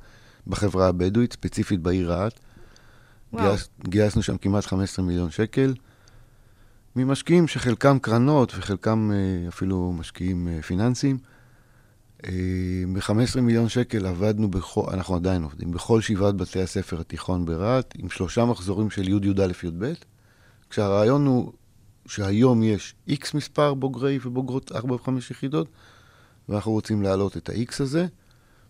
בחברה 0.47 0.87
הבדואית, 0.87 1.33
ספציפית 1.33 1.79
בעיר 1.79 2.11
רהט. 2.11 2.39
גייס, 3.35 3.69
גייסנו 3.87 4.23
שם 4.23 4.37
כמעט 4.37 4.65
15 4.65 5.05
מיליון 5.05 5.31
שקל, 5.31 5.73
ממשקיעים 6.95 7.47
שחלקם 7.47 7.99
קרנות 7.99 8.53
וחלקם 8.57 9.11
אה, 9.13 9.47
אפילו 9.47 9.93
משקיעים 9.97 10.47
אה, 10.47 10.61
פיננסיים. 10.61 11.17
אה, 12.23 12.31
ב-15 12.93 13.41
מיליון 13.41 13.69
שקל 13.69 14.05
עבדנו, 14.05 14.51
בכל, 14.51 14.85
אנחנו 14.93 15.15
עדיין 15.15 15.43
עובדים, 15.43 15.71
בכל 15.71 16.01
שבעת 16.01 16.35
בתי 16.35 16.61
הספר 16.61 16.99
התיכון 16.99 17.45
ברהט, 17.45 17.93
עם 17.97 18.09
שלושה 18.09 18.45
מחזורים 18.45 18.89
של 18.89 19.09
י' 19.09 19.29
י"א 19.29 19.51
י"ב, 19.63 19.93
כשהרעיון 20.69 21.25
הוא 21.25 21.53
שהיום 22.07 22.63
יש 22.63 22.95
X 23.09 23.25
מספר 23.33 23.73
בוגרי 23.73 24.19
ובוגרות 24.23 24.71
4 24.71 24.95
ו-5 24.95 25.09
יחידות, 25.31 25.67
ואנחנו 26.49 26.71
רוצים 26.71 27.01
להעלות 27.01 27.37
את 27.37 27.49
ה-X 27.49 27.73
הזה. 27.79 28.05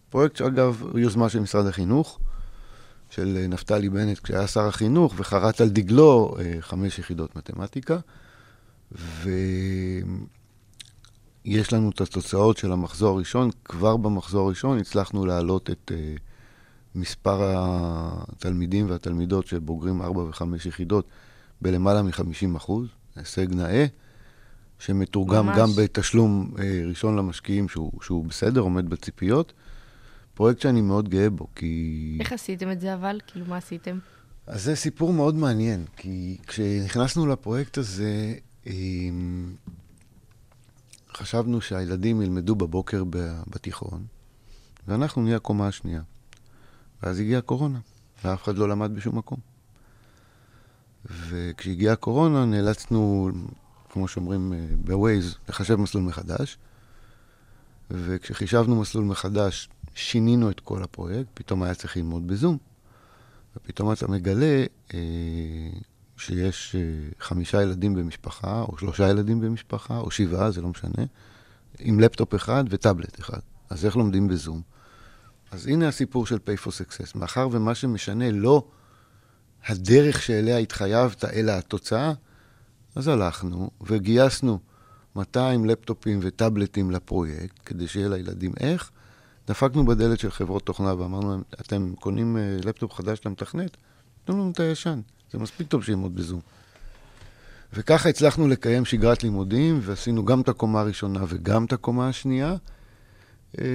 פרויקט 0.09 0.41
הוא 0.41 0.99
יוזמה 0.99 1.29
של 1.29 1.39
משרד 1.39 1.67
החינוך, 1.67 2.19
של 3.09 3.37
אה, 3.37 3.47
נפתלי 3.47 3.89
בנט 3.89 4.19
כשהיה 4.19 4.47
שר 4.47 4.67
החינוך, 4.67 5.13
וחרט 5.17 5.61
על 5.61 5.69
דגלו 5.69 6.35
אה, 6.39 6.55
חמש 6.59 6.99
יחידות 6.99 7.35
מתמטיקה. 7.35 7.97
ויש 11.45 11.73
לנו 11.73 11.89
את 11.89 12.01
התוצאות 12.01 12.57
של 12.57 12.71
המחזור 12.71 13.15
הראשון. 13.15 13.49
כבר 13.65 13.97
במחזור 13.97 14.45
הראשון 14.47 14.79
הצלחנו 14.79 15.25
להעלות 15.25 15.69
את 15.69 15.91
אה, 15.95 16.15
מספר 16.95 17.53
התלמידים 17.55 18.89
והתלמידות 18.89 19.47
שבוגרים 19.47 20.01
ארבע 20.01 20.21
וחמש 20.21 20.65
יחידות 20.65 21.07
בלמעלה 21.61 22.01
מ-50 22.01 22.57
אחוז, 22.57 22.87
הישג 23.15 23.53
נאה, 23.55 23.85
שמתורגם 24.79 25.45
ממש. 25.45 25.57
גם 25.57 25.67
בתשלום 25.77 26.51
אה, 26.59 26.81
ראשון 26.87 27.15
למשקיעים 27.15 27.69
שהוא, 27.69 27.91
שהוא 28.01 28.25
בסדר, 28.25 28.61
עומד 28.61 28.89
בציפיות. 28.89 29.53
פרויקט 30.33 30.61
שאני 30.61 30.81
מאוד 30.81 31.09
גאה 31.09 31.29
בו, 31.29 31.47
כי... 31.55 32.17
איך 32.19 32.33
עשיתם 32.33 32.71
את 32.71 32.81
זה 32.81 32.93
אבל? 32.93 33.19
כאילו, 33.27 33.45
מה 33.45 33.57
עשיתם? 33.57 33.99
אז 34.47 34.63
זה 34.63 34.75
סיפור 34.75 35.13
מאוד 35.13 35.35
מעניין, 35.35 35.85
כי 35.97 36.37
כשנכנסנו 36.47 37.27
לפרויקט 37.27 37.77
הזה, 37.77 38.33
אמ, 38.67 39.53
חשבנו 41.15 41.61
שהילדים 41.61 42.21
ילמדו 42.21 42.55
בבוקר 42.55 43.03
בתיכון, 43.47 44.05
ואנחנו 44.87 45.21
נהיה 45.21 45.35
הקומה 45.35 45.67
השנייה. 45.67 46.01
ואז 47.03 47.19
הגיעה 47.19 47.39
הקורונה, 47.39 47.79
ואף 48.23 48.43
אחד 48.43 48.57
לא 48.57 48.69
למד 48.69 48.95
בשום 48.95 49.17
מקום. 49.17 49.39
וכשהגיעה 51.05 51.93
הקורונה 51.93 52.45
נאלצנו, 52.45 53.29
כמו 53.89 54.07
שאומרים 54.07 54.53
אה, 54.53 54.65
בווייז, 54.85 55.37
לחשב 55.49 55.75
מסלול 55.75 56.03
מחדש. 56.03 56.57
וכשחישבנו 57.91 58.81
מסלול 58.81 59.05
מחדש, 59.05 59.69
שינינו 59.95 60.49
את 60.49 60.59
כל 60.59 60.83
הפרויקט, 60.83 61.29
פתאום 61.33 61.63
היה 61.63 61.75
צריך 61.75 61.97
ללמוד 61.97 62.27
בזום. 62.27 62.57
ופתאום 63.55 63.91
אתה 63.91 64.07
מגלה 64.07 64.63
אה, 64.93 64.99
שיש 66.17 66.75
אה, 66.75 66.81
חמישה 67.19 67.61
ילדים 67.61 67.93
במשפחה, 67.93 68.61
או 68.61 68.77
שלושה 68.77 69.09
ילדים 69.09 69.41
במשפחה, 69.41 69.97
או 69.97 70.11
שבעה, 70.11 70.51
זה 70.51 70.61
לא 70.61 70.67
משנה, 70.67 71.05
עם 71.79 71.99
לפטופ 71.99 72.35
אחד 72.35 72.63
וטאבלט 72.69 73.19
אחד. 73.19 73.39
אז 73.69 73.85
איך 73.85 73.95
לומדים 73.95 74.27
בזום? 74.27 74.61
אז 75.51 75.67
הנה 75.67 75.87
הסיפור 75.87 76.25
של 76.25 76.35
Pay 76.35 76.65
for 76.65 76.69
Success. 76.69 77.17
מאחר 77.19 77.47
ומה 77.51 77.75
שמשנה 77.75 78.31
לא 78.31 78.67
הדרך 79.67 80.21
שאליה 80.21 80.57
התחייבת, 80.57 81.25
אלא 81.25 81.51
התוצאה, 81.51 82.13
אז 82.95 83.07
הלכנו 83.07 83.69
וגייסנו 83.81 84.59
200 85.15 85.65
לפטופים 85.65 86.19
וטאבלטים 86.21 86.91
לפרויקט, 86.91 87.59
כדי 87.65 87.87
שיהיה 87.87 88.09
לילדים 88.09 88.53
איך. 88.59 88.91
דפקנו 89.47 89.85
בדלת 89.85 90.19
של 90.19 90.31
חברות 90.31 90.65
תוכנה 90.65 90.93
ואמרנו 90.95 91.31
להם, 91.31 91.41
אתם 91.61 91.93
קונים 91.99 92.37
אה, 92.37 92.57
לפטופ 92.63 92.93
חדש 92.93 93.19
למתכנת? 93.25 93.77
תנו 94.25 94.35
לנו 94.35 94.51
את 94.51 94.59
הישן, 94.59 94.99
זה 95.35 95.43
מספיק 95.43 95.67
טוב 95.67 95.83
שילמוד 95.83 96.15
בזום. 96.15 96.39
וככה 97.73 98.09
הצלחנו 98.09 98.47
לקיים 98.47 98.85
שגרת 98.85 99.23
לימודים, 99.23 99.79
ועשינו 99.81 100.25
גם 100.25 100.41
את 100.41 100.49
הקומה 100.49 100.79
הראשונה 100.79 101.23
וגם 101.27 101.65
את 101.65 101.73
הקומה 101.73 102.09
השנייה. 102.09 102.55
אה, 103.61 103.65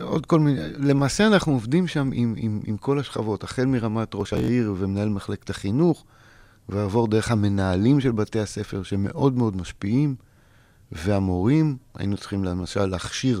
עוד 0.00 0.26
כל 0.26 0.40
מיני, 0.40 0.60
למעשה 0.78 1.26
אנחנו 1.26 1.52
עובדים 1.52 1.86
שם 1.86 2.10
עם, 2.12 2.34
עם, 2.36 2.60
עם 2.64 2.76
כל 2.76 2.98
השכבות, 2.98 3.44
החל 3.44 3.64
מרמת 3.64 4.08
ראש 4.14 4.32
העיר 4.32 4.74
ומנהל 4.78 5.08
מחלקת 5.08 5.50
החינוך, 5.50 6.04
ועבור 6.68 7.08
דרך 7.08 7.30
המנהלים 7.30 8.00
של 8.00 8.12
בתי 8.12 8.40
הספר 8.40 8.82
שמאוד 8.82 9.36
מאוד 9.36 9.56
משפיעים, 9.56 10.14
והמורים, 10.92 11.76
היינו 11.94 12.16
צריכים 12.16 12.44
למשל 12.44 12.86
להכשיר 12.86 13.40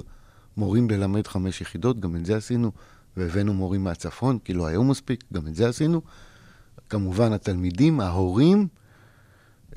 מורים 0.56 0.90
ללמד 0.90 1.26
חמש 1.26 1.60
יחידות, 1.60 2.00
גם 2.00 2.16
את 2.16 2.26
זה 2.26 2.36
עשינו, 2.36 2.72
והבאנו 3.16 3.54
מורים 3.54 3.84
מהצפון, 3.84 4.38
כי 4.38 4.52
לא 4.52 4.66
היו 4.66 4.84
מספיק, 4.84 5.24
גם 5.32 5.46
את 5.46 5.54
זה 5.54 5.68
עשינו. 5.68 6.00
כמובן 6.90 7.32
התלמידים, 7.32 8.00
ההורים, 8.00 8.68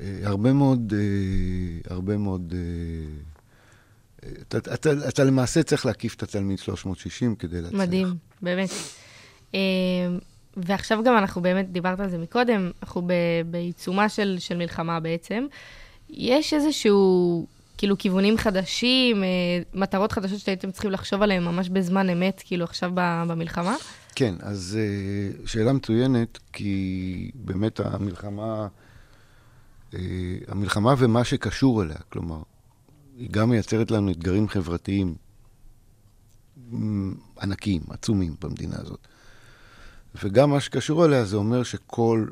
אה, 0.00 0.18
הרבה 0.22 0.52
מאוד, 0.52 0.92
אה, 0.96 1.94
הרבה 1.94 2.16
מאוד... 2.16 2.54
אה, 2.56 4.30
אתה, 4.48 4.58
אתה, 4.74 5.08
אתה 5.08 5.24
למעשה 5.24 5.62
צריך 5.62 5.86
להקיף 5.86 6.14
את 6.14 6.22
התלמיד 6.22 6.58
360 6.58 7.34
כדי 7.34 7.60
להצליח. 7.60 7.80
מדהים, 7.80 8.06
באמת. 8.42 8.70
ועכשיו 10.56 11.02
גם 11.04 11.18
אנחנו 11.18 11.42
באמת, 11.42 11.72
דיברת 11.72 12.00
על 12.00 12.10
זה 12.10 12.18
מקודם, 12.18 12.70
אנחנו 12.82 13.02
ב- 13.02 13.12
בעיצומה 13.50 14.08
של, 14.08 14.36
של 14.38 14.56
מלחמה 14.56 15.00
בעצם. 15.00 15.46
יש 16.10 16.54
איזשהו, 16.54 17.46
כאילו, 17.78 17.98
כיוונים 17.98 18.38
חדשים, 18.38 19.22
מטרות 19.74 20.12
חדשות 20.12 20.40
שהייתם 20.40 20.70
צריכים 20.70 20.90
לחשוב 20.90 21.22
עליהן 21.22 21.44
ממש 21.44 21.68
בזמן 21.68 22.10
אמת, 22.10 22.42
כאילו, 22.44 22.64
עכשיו 22.64 22.90
במלחמה? 23.26 23.76
כן, 24.14 24.34
אז 24.40 24.78
אה, 24.80 25.46
שאלה 25.46 25.72
מצוינת, 25.72 26.38
כי 26.52 27.30
באמת 27.34 27.80
המלחמה, 27.80 28.68
אה, 29.94 29.98
המלחמה 30.48 30.94
ומה 30.98 31.24
שקשור 31.24 31.82
אליה, 31.82 31.98
כלומר, 32.08 32.42
היא 33.16 33.30
גם 33.30 33.50
מייצרת 33.50 33.90
לנו 33.90 34.10
אתגרים 34.10 34.48
חברתיים 34.48 35.14
ענקיים, 37.40 37.82
עצומים 37.90 38.34
במדינה 38.40 38.76
הזאת. 38.78 39.06
וגם 40.22 40.50
מה 40.50 40.60
שקשור 40.60 41.04
אליה 41.04 41.24
זה 41.24 41.36
אומר 41.36 41.62
שכל 41.62 42.26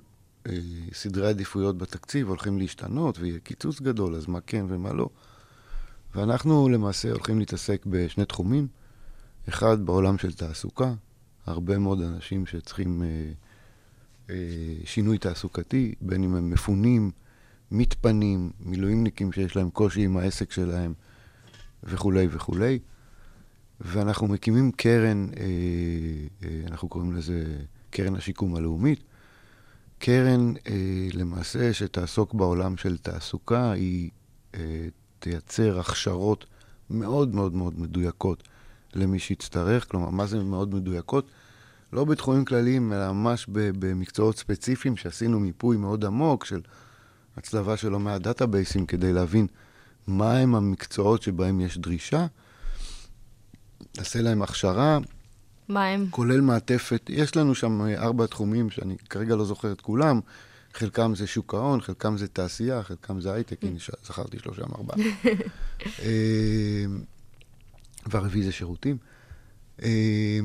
אה, 0.46 0.52
סדרי 0.92 1.28
עדיפויות 1.28 1.78
בתקציב 1.78 2.28
הולכים 2.28 2.58
להשתנות 2.58 3.18
ויהיה 3.18 3.38
קיצוץ 3.38 3.80
גדול, 3.80 4.14
אז 4.14 4.26
מה 4.26 4.40
כן 4.40 4.64
ומה 4.68 4.92
לא. 4.92 5.08
ואנחנו 6.14 6.68
למעשה 6.68 7.10
הולכים 7.10 7.38
להתעסק 7.38 7.86
בשני 7.86 8.24
תחומים. 8.24 8.68
אחד, 9.48 9.86
בעולם 9.86 10.18
של 10.18 10.32
תעסוקה, 10.32 10.94
הרבה 11.46 11.78
מאוד 11.78 12.00
אנשים 12.02 12.46
שצריכים 12.46 13.02
אה, 13.02 13.32
אה, 14.30 14.36
שינוי 14.84 15.18
תעסוקתי, 15.18 15.94
בין 16.00 16.24
אם 16.24 16.34
הם 16.34 16.50
מפונים, 16.50 17.10
מתפנים, 17.70 18.50
מילואימניקים 18.60 19.32
שיש 19.32 19.56
להם 19.56 19.70
קושי 19.70 20.04
עם 20.04 20.16
העסק 20.16 20.52
שלהם 20.52 20.94
וכולי 21.84 22.28
וכולי. 22.30 22.78
ואנחנו 23.80 24.26
מקימים 24.26 24.72
קרן, 24.72 25.26
אה, 25.36 25.44
אה, 26.42 26.60
אנחנו 26.66 26.88
קוראים 26.88 27.12
לזה 27.12 27.44
קרן 27.90 28.16
השיקום 28.16 28.56
הלאומית. 28.56 29.02
קרן 29.98 30.52
אה, 30.66 31.08
למעשה 31.12 31.72
שתעסוק 31.72 32.34
בעולם 32.34 32.76
של 32.76 32.98
תעסוקה, 32.98 33.72
היא 33.72 34.10
אה, 34.54 34.86
תייצר 35.18 35.80
הכשרות 35.80 36.46
מאוד 36.90 37.34
מאוד 37.34 37.54
מאוד 37.54 37.80
מדויקות 37.80 38.48
למי 38.94 39.18
שיצטרך. 39.18 39.90
כלומר, 39.90 40.10
מה 40.10 40.26
זה 40.26 40.42
מאוד 40.42 40.74
מדויקות? 40.74 41.26
לא 41.92 42.04
בתחומים 42.04 42.44
כלליים, 42.44 42.92
אלא 42.92 43.12
ממש 43.12 43.46
במקצועות 43.52 44.38
ספציפיים 44.38 44.96
שעשינו 44.96 45.40
מיפוי 45.40 45.76
מאוד 45.76 46.04
עמוק 46.04 46.44
של 46.44 46.60
הצלבה 47.36 47.76
של 47.76 47.88
לא 47.88 47.98
מעט 47.98 48.20
דאטאבייסים 48.22 48.86
כדי 48.86 49.12
להבין 49.12 49.46
מהם 50.06 50.54
המקצועות 50.54 51.22
שבהם 51.22 51.60
יש 51.60 51.78
דרישה. 51.78 52.26
נעשה 53.98 54.20
להם 54.22 54.42
הכשרה, 54.42 54.98
מה 55.68 55.86
הם? 55.86 56.06
כולל 56.10 56.40
מעטפת. 56.40 57.02
יש 57.08 57.36
לנו 57.36 57.54
שם 57.54 57.80
אה, 57.82 58.02
ארבע 58.02 58.26
תחומים 58.26 58.70
שאני 58.70 58.96
כרגע 59.10 59.36
לא 59.36 59.44
זוכר 59.44 59.72
את 59.72 59.80
כולם. 59.80 60.20
חלקם 60.74 61.14
זה 61.14 61.26
שוק 61.26 61.54
ההון, 61.54 61.80
חלקם 61.80 62.16
זה 62.16 62.28
תעשייה, 62.28 62.82
חלקם 62.82 63.20
זה 63.20 63.32
הייטק, 63.32 63.64
הנה, 63.64 63.78
ש- 63.78 63.90
זכרתי 64.06 64.38
שלושה 64.38 64.62
מארבעה. 64.68 64.96
והרביעי 68.06 68.44
זה 68.44 68.52
שירותים. 68.52 68.96
אה, 69.82 70.40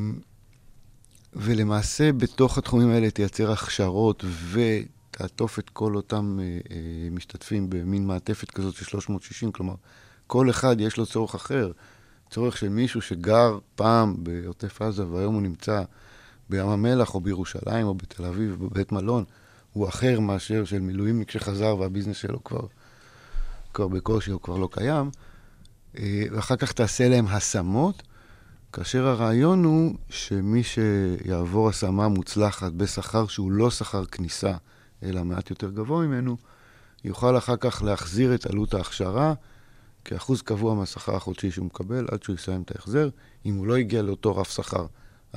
ולמעשה, 1.34 2.12
בתוך 2.12 2.58
התחומים 2.58 2.90
האלה 2.90 3.12
תייצר 3.12 3.52
הכשרות 3.52 4.26
ותעטוף 4.52 5.60
את 5.60 5.70
כל 5.70 5.96
אותם 5.96 6.40
אה, 6.42 6.60
אה, 6.72 7.10
משתתפים 7.12 7.70
במין 7.70 8.08
מעטפת 8.08 8.52
כזאת 8.52 8.76
של 8.76 8.86
360, 8.86 9.52
כלומר, 9.52 9.76
כל 10.28 10.50
אחד 10.50 10.82
יש 10.82 10.98
לו 10.98 11.06
צורך 11.06 11.36
אחר. 11.36 11.72
צורך 12.30 12.58
של 12.58 12.70
מישהו 12.70 13.02
שגר 13.02 13.60
פעם 13.76 14.16
בעוטף 14.18 14.82
עזה 14.82 15.08
והיום 15.08 15.34
הוא 15.34 15.42
נמצא 15.42 15.84
בים 16.50 16.68
המלח 16.68 17.16
או 17.16 17.22
בירושלים 17.22 17.88
או 17.88 17.96
בתל 17.96 18.26
אביב 18.26 18.66
בבית 18.66 18.92
מלון, 18.92 19.24
הוא 19.74 19.88
אחר 19.88 20.20
מאשר 20.20 20.66
של 20.66 20.80
מילואימניק 20.80 21.32
שחזר 21.32 21.78
והביזנס 21.78 22.18
שלו 22.18 22.44
כבר, 22.44 22.68
כבר 23.74 23.88
בקושי 23.88 24.32
או 24.32 24.42
כבר 24.42 24.58
לא 24.58 24.70
קיים. 24.72 25.12
אה, 26.00 26.24
ואחר 26.32 26.56
כך 26.56 26.72
תעשה 26.72 27.10
להם 27.10 27.28
השמות, 27.28 28.04
כאשר 28.74 29.08
הרעיון 29.08 29.64
הוא 29.64 29.96
שמי 30.10 30.64
שיעבור 30.64 31.70
השמה 31.70 32.08
מוצלחת 32.08 32.72
בשכר 32.72 33.28
שהוא 33.28 33.52
לא 33.52 33.72
שכר 33.72 34.06
כניסה, 34.06 34.54
אלא 35.04 35.24
מעט 35.24 35.50
יותר 35.50 35.70
גבוה 35.70 36.06
ממנו, 36.06 36.38
יוכל 37.04 37.38
אחר 37.38 37.56
כך 37.56 37.82
להחזיר 37.84 38.36
את 38.36 38.46
עלות 38.46 38.74
ההכשרה 38.74 39.34
כאחוז 40.06 40.42
קבוע 40.42 40.76
מהשכר 40.76 41.16
החודשי 41.16 41.52
שהוא 41.52 41.66
מקבל 41.66 42.08
עד 42.12 42.24
שהוא 42.24 42.36
יסיים 42.36 42.62
את 42.62 42.72
ההחזר. 42.76 43.10
אם 43.46 43.56
הוא 43.56 43.68
לא 43.68 43.76
הגיע 43.76 44.02
לאותו 44.02 44.36
רף 44.36 44.52
שכר, 44.52 44.86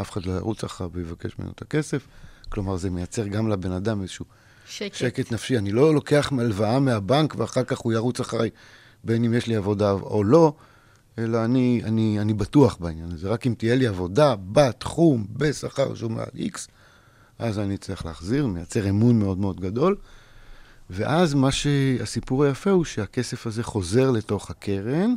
אף 0.01 0.11
אחד 0.11 0.27
לא 0.27 0.33
ירוץ 0.33 0.65
אחריו 0.65 0.91
ויבקש 0.93 1.39
ממנו 1.39 1.53
את 1.53 1.63
הכסף. 1.63 2.07
כלומר, 2.49 2.77
זה 2.77 2.91
מייצר 2.91 3.27
גם 3.27 3.49
לבן 3.49 3.73
אדם 3.73 4.03
איזשהו 4.03 4.25
שקט. 4.67 4.95
שקט 4.95 5.33
נפשי. 5.33 5.59
אני 5.59 5.73
לא 5.73 5.95
לוקח 5.95 6.33
הלוואה 6.39 6.81
מהבנק 6.81 7.35
ואחר 7.39 7.65
כך 7.65 7.79
הוא 7.79 7.93
ירוץ 7.93 8.21
אחריי, 8.21 8.51
בין 9.05 9.25
אם 9.25 9.35
יש 9.35 9.47
לי 9.47 9.57
עבודה 9.57 9.91
או 9.91 10.25
לא, 10.25 10.53
אלא 11.19 11.45
אני, 11.45 11.83
אני, 11.85 12.21
אני 12.21 12.35
בטוח 12.35 12.77
בעניין 12.81 13.13
הזה. 13.13 13.29
רק 13.29 13.47
אם 13.47 13.55
תהיה 13.59 13.75
לי 13.75 13.87
עבודה 13.87 14.35
בתחום, 14.53 15.27
בשכר 15.33 15.95
שהוא 15.95 16.11
מעל 16.11 16.29
X, 16.37 16.59
אז 17.39 17.59
אני 17.59 17.77
צריך 17.77 18.07
להחזיר, 18.07 18.47
מייצר 18.47 18.89
אמון 18.89 19.19
מאוד 19.19 19.39
מאוד 19.39 19.61
גדול. 19.61 19.97
ואז 20.91 21.35
מה 21.35 21.53
שהסיפור 21.53 22.45
היפה 22.45 22.71
הוא 22.71 22.85
שהכסף 22.85 23.47
הזה 23.47 23.63
חוזר 23.63 24.11
לתוך 24.11 24.51
הקרן, 24.51 25.15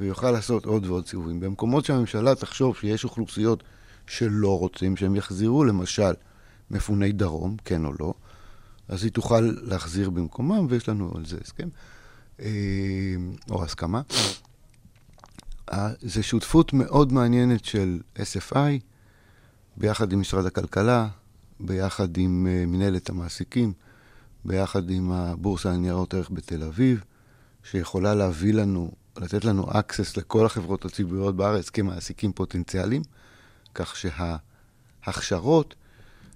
ויוכל 0.00 0.30
לעשות 0.30 0.66
עוד 0.66 0.86
ועוד 0.86 1.06
סיבובים. 1.06 1.40
במקומות 1.40 1.84
שהממשלה 1.84 2.34
תחשוב 2.34 2.76
שיש 2.76 3.04
אוכלוסיות 3.04 3.62
שלא 4.06 4.58
רוצים 4.58 4.96
שהם 4.96 5.16
יחזירו, 5.16 5.64
למשל, 5.64 6.12
מפוני 6.70 7.12
דרום, 7.12 7.56
כן 7.64 7.84
או 7.84 7.92
לא, 8.00 8.14
אז 8.88 9.04
היא 9.04 9.12
תוכל 9.12 9.40
להחזיר 9.62 10.10
במקומם, 10.10 10.66
ויש 10.70 10.88
לנו 10.88 11.12
על 11.16 11.26
זה 11.26 11.38
הסכם, 11.44 11.68
אה, 11.68 11.95
או 13.50 13.64
הסכמה. 13.64 14.02
אה, 15.72 15.88
זו 16.02 16.22
שותפות 16.22 16.72
מאוד 16.72 17.12
מעניינת 17.12 17.64
של 17.64 18.00
SFI, 18.16 18.80
ביחד 19.76 20.12
עם 20.12 20.20
משרד 20.20 20.46
הכלכלה, 20.46 21.08
ביחד 21.60 22.16
עם 22.16 22.46
אה, 22.50 22.66
מנהלת 22.66 23.10
המעסיקים, 23.10 23.72
ביחד 24.44 24.90
עם 24.90 25.12
הבורסה 25.12 25.70
לניירות 25.70 26.14
ערך 26.14 26.30
בתל 26.30 26.62
אביב, 26.62 27.04
שיכולה 27.70 28.14
להביא 28.14 28.54
לנו, 28.54 28.90
לתת 29.16 29.44
לנו 29.44 29.70
access 29.70 30.12
לכל 30.16 30.46
החברות 30.46 30.84
הציבוריות 30.84 31.36
בארץ 31.36 31.70
כמעסיקים 31.70 32.32
פוטנציאליים, 32.32 33.02
כך 33.74 33.94
שההכשרות 33.96 35.74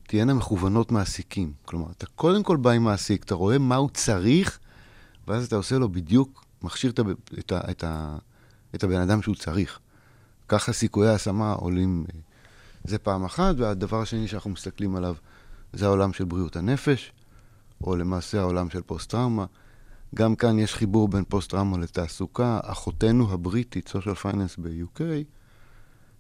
תהיינה 0.07 0.35
מכוונות 0.35 0.93
מעסיקים. 0.93 1.53
כלומר, 1.65 1.91
אתה 1.91 2.07
קודם 2.07 2.43
כל 2.43 2.57
בא 2.57 2.71
עם 2.71 2.85
מעסיק, 2.85 3.25
אתה 3.25 3.35
רואה 3.35 3.59
מה 3.59 3.77
הוא 3.77 3.91
צריך, 3.95 4.59
ואז 5.31 5.47
אתה 5.47 5.57
עושה 5.57 5.79
לו 5.79 5.89
בדיוק, 5.89 6.45
מכשיר 6.63 6.91
את, 6.91 7.01
את, 7.39 7.53
את, 7.71 7.85
את 8.75 8.85
הבן 8.85 9.01
אדם 9.01 9.23
שהוא 9.23 9.35
צריך. 9.35 9.79
ככה 10.49 10.73
סיכויי 10.73 11.09
ההשמה 11.09 11.53
עולים, 11.53 12.05
אה, 12.15 12.21
זה 12.85 12.99
פעם 12.99 13.25
אחת, 13.25 13.55
והדבר 13.59 14.03
השני 14.03 14.29
שאנחנו 14.29 14.51
מסתכלים 14.51 14.97
עליו 14.97 15.15
זה 15.73 15.87
העולם 15.87 16.13
של 16.13 16.25
בריאות 16.25 16.57
הנפש, 16.57 17.13
או 17.85 17.97
למעשה 17.97 18.41
העולם 18.41 18.71
של 18.71 18.81
פוסט-טראומה. 18.83 19.47
גם 20.15 20.37
כאן 20.37 20.59
יש 20.59 20.75
חיבור 20.75 21.09
בין 21.09 21.25
פוסט-טראומה 21.29 21.79
לתעסוקה. 21.79 22.61
אחותנו 22.63 23.33
הבריטית, 23.33 23.89
social 23.89 24.25
finance 24.25 24.61
ב-UK, 24.61 25.01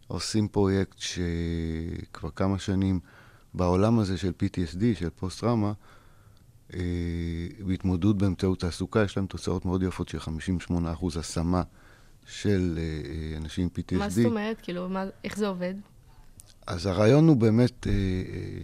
עושים 0.07 0.49
פרויקט 0.49 0.99
שכבר 0.99 2.31
כמה 2.31 2.59
שנים 2.59 3.01
בעולם 3.55 3.99
הזה 3.99 4.19
של 4.19 4.33
PTSD, 4.43 4.99
של 4.99 5.09
פוסט-טראומה, 5.17 5.73
בהתמודדות 7.67 8.19
באמצעות 8.19 8.61
תעסוקה, 8.61 9.03
יש 9.03 9.17
להם 9.17 9.27
תוצאות 9.27 9.65
מאוד 9.65 9.83
יפות 9.83 10.09
של 10.09 10.19
58% 10.19 10.73
השמה 11.19 11.63
של 12.27 12.79
אה, 12.79 12.83
אה, 12.83 13.37
אנשים 13.37 13.65
עם 13.65 13.71
PTSD. 13.75 13.99
מה 13.99 14.09
זאת 14.09 14.25
אומרת? 14.25 14.57
כאילו, 14.63 14.89
מה, 14.89 15.05
איך 15.25 15.37
זה 15.37 15.49
עובד? 15.49 15.75
אז 16.67 16.87
הרעיון 16.87 17.29
הוא 17.29 17.37
באמת, 17.37 17.87
אה, 17.87 17.93
אה, 17.93 18.61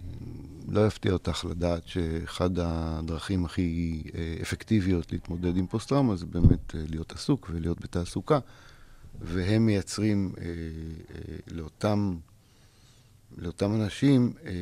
לא 0.69 0.87
יפתיע 0.87 1.12
אותך 1.12 1.45
לדעת 1.51 1.87
שאחד 1.87 2.59
הדרכים 2.59 3.45
הכי 3.45 4.03
אה, 4.14 4.37
אפקטיביות 4.42 5.12
להתמודד 5.12 5.57
עם 5.57 5.66
פוסט-טראומה 5.66 6.16
זה 6.16 6.27
באמת 6.27 6.75
אה, 6.75 6.81
להיות 6.88 7.12
עסוק 7.12 7.51
ולהיות 7.53 7.81
בתעסוקה, 7.81 8.38
והם 9.21 9.66
מייצרים 9.66 10.33
אה, 10.38 10.45
אה, 10.45 11.37
לאותם, 11.51 12.16
לאותם 13.37 13.75
אנשים 13.75 14.33
אה, 14.44 14.53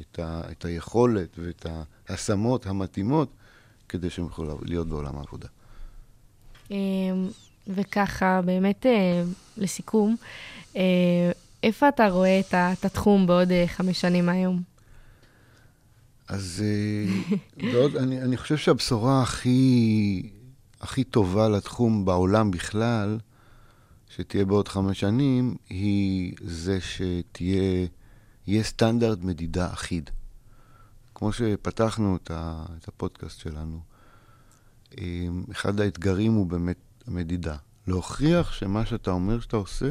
את, 0.00 0.18
ה, 0.18 0.40
את 0.50 0.64
היכולת 0.64 1.38
ואת 1.38 1.66
ההשמות 2.08 2.66
המתאימות 2.66 3.28
כדי 3.88 4.10
שהם 4.10 4.24
יוכלו 4.24 4.58
להיות 4.62 4.88
בעולם 4.88 5.16
העבודה. 5.16 5.48
אמ, 6.70 6.76
וככה, 7.68 8.40
באמת, 8.44 8.86
אה, 8.86 9.22
לסיכום, 9.56 10.16
אה, 10.76 11.32
איפה 11.62 11.88
אתה 11.88 12.08
רואה 12.08 12.40
את 12.40 12.84
התחום 12.84 13.26
בעוד 13.26 13.48
חמש 13.66 14.00
שנים 14.00 14.26
מהיום? 14.26 14.62
אז 16.28 16.64
בעוד, 17.72 17.96
אני, 17.96 18.22
אני 18.22 18.36
חושב 18.36 18.56
שהבשורה 18.56 19.22
הכי, 19.22 20.30
הכי 20.80 21.04
טובה 21.04 21.48
לתחום 21.48 22.04
בעולם 22.04 22.50
בכלל, 22.50 23.18
שתהיה 24.08 24.44
בעוד 24.44 24.68
חמש 24.68 25.00
שנים, 25.00 25.54
היא 25.70 26.34
זה 26.40 26.78
שתהיה 26.80 27.86
יהיה 28.46 28.62
סטנדרט 28.62 29.18
מדידה 29.22 29.72
אחיד. 29.72 30.10
כמו 31.14 31.32
שפתחנו 31.32 32.16
את, 32.16 32.88
הפודקאסט 32.88 33.38
שלנו, 33.38 33.80
אה, 34.98 35.28
אחד 35.52 35.80
האתגרים 35.80 36.32
הוא 36.32 36.46
באמת 36.46 36.76
המדידה. 37.06 37.56
להוכיח 37.86 38.52
שמה 38.52 38.86
שאתה 38.86 39.10
אומר 39.10 39.40
שאתה 39.40 39.56
עושה, 39.56 39.90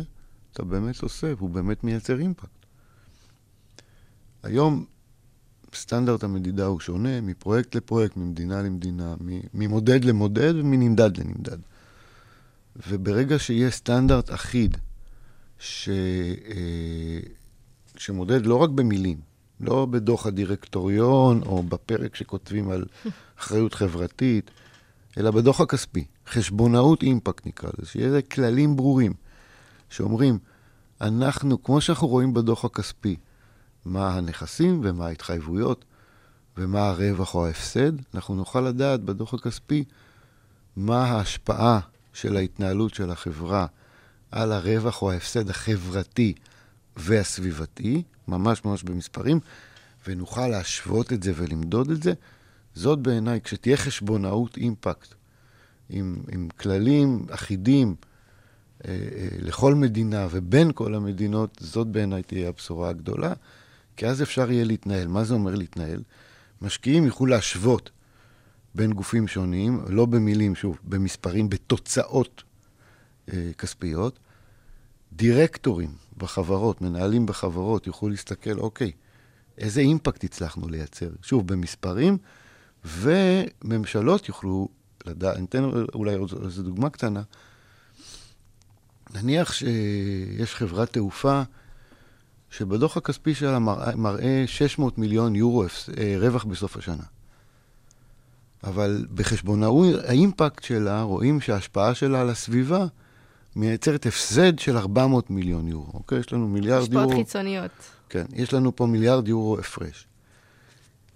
אתה 0.54 0.64
באמת 0.64 1.02
עושה, 1.02 1.34
והוא 1.38 1.50
באמת 1.50 1.84
מייצר 1.84 2.20
אימפקט. 2.20 2.66
היום 4.44 4.86
סטנדרט 5.76 6.24
המדידה 6.24 6.66
הוא 6.66 6.80
שונה 6.80 7.22
מפרויקט 7.22 7.76
לפרויקט, 7.76 8.18
ממדינה 8.18 8.62
למדינה, 8.62 9.16
ממודד 9.54 10.06
למודד 10.06 10.54
ומנמדד 10.56 11.18
לנמדד. 11.18 11.58
וברגע 12.88 13.40
שיהיה 13.40 13.72
סטנדרט 13.72 14.32
אחיד, 14.32 14.78
ש... 15.60 15.90
שמודד 17.98 18.46
לא 18.46 18.56
רק 18.56 18.70
במילים, 18.70 19.18
לא 19.60 19.86
בדוח 19.86 20.26
הדירקטוריון 20.26 21.42
או 21.46 21.64
בפרק 21.64 22.16
שכותבים 22.16 22.70
על 22.70 22.86
אחריות 23.40 23.74
חברתית, 23.74 24.52
אלא 25.18 25.32
בדוח 25.32 25.62
הכספי, 25.62 26.06
חשבונאות 26.28 27.04
אימפקט 27.04 27.46
נקרא 27.46 27.70
לזה, 27.78 27.90
שיהיה 27.90 28.08
לזה 28.08 28.22
כללים 28.22 28.76
ברורים, 28.76 29.14
שאומרים, 29.90 30.40
אנחנו, 31.02 31.64
כמו 31.64 31.82
שאנחנו 31.82 32.08
רואים 32.08 32.34
בדוח 32.34 32.66
הכספי, 32.66 33.16
מה 33.86 34.14
הנכסים 34.14 34.82
ומה 34.84 35.06
ההתחייבויות 35.06 35.86
ומה 36.58 36.90
הרווח 36.90 37.36
או 37.36 37.46
ההפסד, 37.46 37.92
אנחנו 38.16 38.36
נוכל 38.36 38.62
לדעת 38.62 39.02
בדוח 39.02 39.34
הכספי 39.34 39.84
מה 40.76 41.04
ההשפעה 41.04 41.80
של 42.14 42.38
ההתנהלות 42.38 42.94
של 42.94 43.12
החברה 43.12 43.66
על 44.32 44.52
הרווח 44.52 45.02
או 45.02 45.12
ההפסד 45.12 45.50
החברתי 45.50 46.34
והסביבתי, 46.98 48.04
ממש 48.28 48.66
ממש 48.66 48.84
במספרים, 48.84 49.40
ונוכל 50.08 50.48
להשוות 50.48 51.14
את 51.14 51.24
זה 51.24 51.32
ולמדוד 51.36 51.92
את 51.92 52.04
זה. 52.04 52.14
זאת 52.76 53.00
בעיניי, 53.00 53.42
כשתהיה 53.42 53.78
חשבונאות 53.78 54.58
אימפקט, 54.58 55.14
עם, 55.90 56.24
עם 56.32 56.48
כללים 56.60 57.26
אחידים 57.32 57.96
אה, 58.86 58.92
אה, 58.92 59.28
לכל 59.40 59.76
מדינה 59.76 60.28
ובין 60.32 60.72
כל 60.76 60.96
המדינות, 60.96 61.58
זאת 61.60 61.88
בעיניי 61.88 62.24
תהיה 62.24 62.50
הבשורה 62.50 62.90
הגדולה, 62.90 63.34
כי 63.98 64.08
אז 64.08 64.22
אפשר 64.22 64.52
יהיה 64.52 64.66
להתנהל. 64.66 65.08
מה 65.08 65.24
זה 65.24 65.34
אומר 65.34 65.56
להתנהל? 65.56 66.04
משקיעים 66.62 67.06
יוכלו 67.06 67.26
להשוות 67.26 67.90
בין 68.76 68.94
גופים 68.94 69.28
שונים, 69.28 69.82
לא 69.88 70.06
במילים, 70.06 70.56
שוב, 70.56 70.78
במספרים, 70.84 71.50
בתוצאות 71.50 72.44
אה, 73.34 73.52
כספיות. 73.58 74.20
דירקטורים 75.16 75.90
בחברות, 76.18 76.82
מנהלים 76.82 77.26
בחברות, 77.26 77.88
יוכלו 77.88 78.10
להסתכל, 78.10 78.60
אוקיי, 78.60 78.92
איזה 79.58 79.82
אימפקט 79.82 80.24
הצלחנו 80.24 80.70
לייצר? 80.70 81.10
שוב, 81.22 81.48
במספרים, 81.48 82.18
וממשלות 82.86 84.28
יוכלו 84.28 84.68
לדעת, 85.06 85.38
אני 85.38 85.46
אתן 85.46 85.64
אולי 85.94 86.16
עוד 86.16 86.34
איזו 86.44 86.64
דוגמה 86.64 86.90
קטנה. 86.90 87.22
נניח 89.14 89.54
שיש 89.54 90.56
חברת 90.56 90.94
תעופה 90.94 91.42
שבדוח 92.50 92.98
הכספי 92.98 93.36
שלה 93.36 93.60
מראה, 93.60 93.96
מראה 93.96 94.44
600 94.46 94.98
מיליון 94.98 95.36
יורו 95.36 95.64
אה, 95.64 96.16
רווח 96.20 96.44
בסוף 96.44 96.78
השנה. 96.78 97.04
אבל 98.64 99.06
בחשבונאות 99.14 99.96
האימפקט 100.06 100.64
שלה, 100.64 101.02
רואים 101.02 101.42
שההשפעה 101.42 101.96
שלה 101.96 102.22
על 102.22 102.30
הסביבה 102.30 102.86
מייצרת 103.56 104.06
הפסד 104.06 104.60
של 104.60 104.78
400 104.78 105.30
מיליון 105.30 105.68
יורו. 105.68 105.92
אוקיי? 105.94 106.20
יש 106.20 106.34
לנו 106.34 106.48
מיליארד 106.48 106.94
יורו. 106.94 107.06
השפעות 107.06 107.26
חיצוניות. 107.26 107.72
כן, 108.10 108.26
יש 108.34 108.54
לנו 108.54 108.76
פה 108.76 108.86
מיליארד 108.86 109.28
יורו 109.28 109.60
הפרש. 109.60 110.08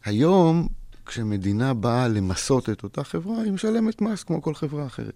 היום, 0.06 0.68
כשמדינה 1.06 1.74
באה 1.74 2.08
למסות 2.08 2.70
את 2.70 2.84
אותה 2.84 3.04
חברה, 3.04 3.42
היא 3.42 3.52
משלמת 3.52 4.02
מס 4.02 4.24
כמו 4.24 4.42
כל 4.42 4.56
חברה 4.56 4.86
אחרת. 4.86 5.14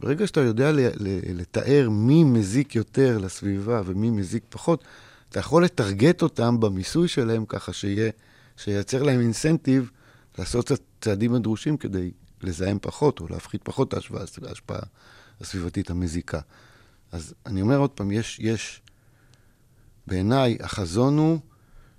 ברגע 0.00 0.26
שאתה 0.26 0.40
יודע 0.40 0.70
לתאר 1.34 1.88
מי 1.90 2.24
מזיק 2.24 2.74
יותר 2.74 3.18
לסביבה 3.18 3.82
ומי 3.84 4.10
מזיק 4.10 4.44
פחות, 4.48 4.84
אתה 5.28 5.40
יכול 5.40 5.64
לטרגט 5.64 6.22
אותם 6.22 6.60
במיסוי 6.60 7.08
שלהם 7.08 7.44
ככה 7.46 7.72
שיהיה, 7.72 8.10
שייצר 8.56 9.02
להם 9.02 9.20
אינסנטיב 9.20 9.90
לעשות 10.38 10.72
את 10.72 10.80
הצעדים 11.00 11.34
הדרושים 11.34 11.76
כדי 11.76 12.10
לזהם 12.42 12.78
פחות 12.82 13.20
או 13.20 13.26
להפחית 13.30 13.62
פחות 13.64 13.94
את 13.94 13.94
ההשפעה 14.42 14.80
הסביבתית 15.40 15.90
המזיקה. 15.90 16.40
אז 17.12 17.34
אני 17.46 17.62
אומר 17.62 17.78
עוד 17.78 17.90
פעם, 17.90 18.10
יש, 18.10 18.38
יש 18.40 18.82
בעיניי, 20.06 20.58
החזון 20.60 21.18
הוא 21.18 21.38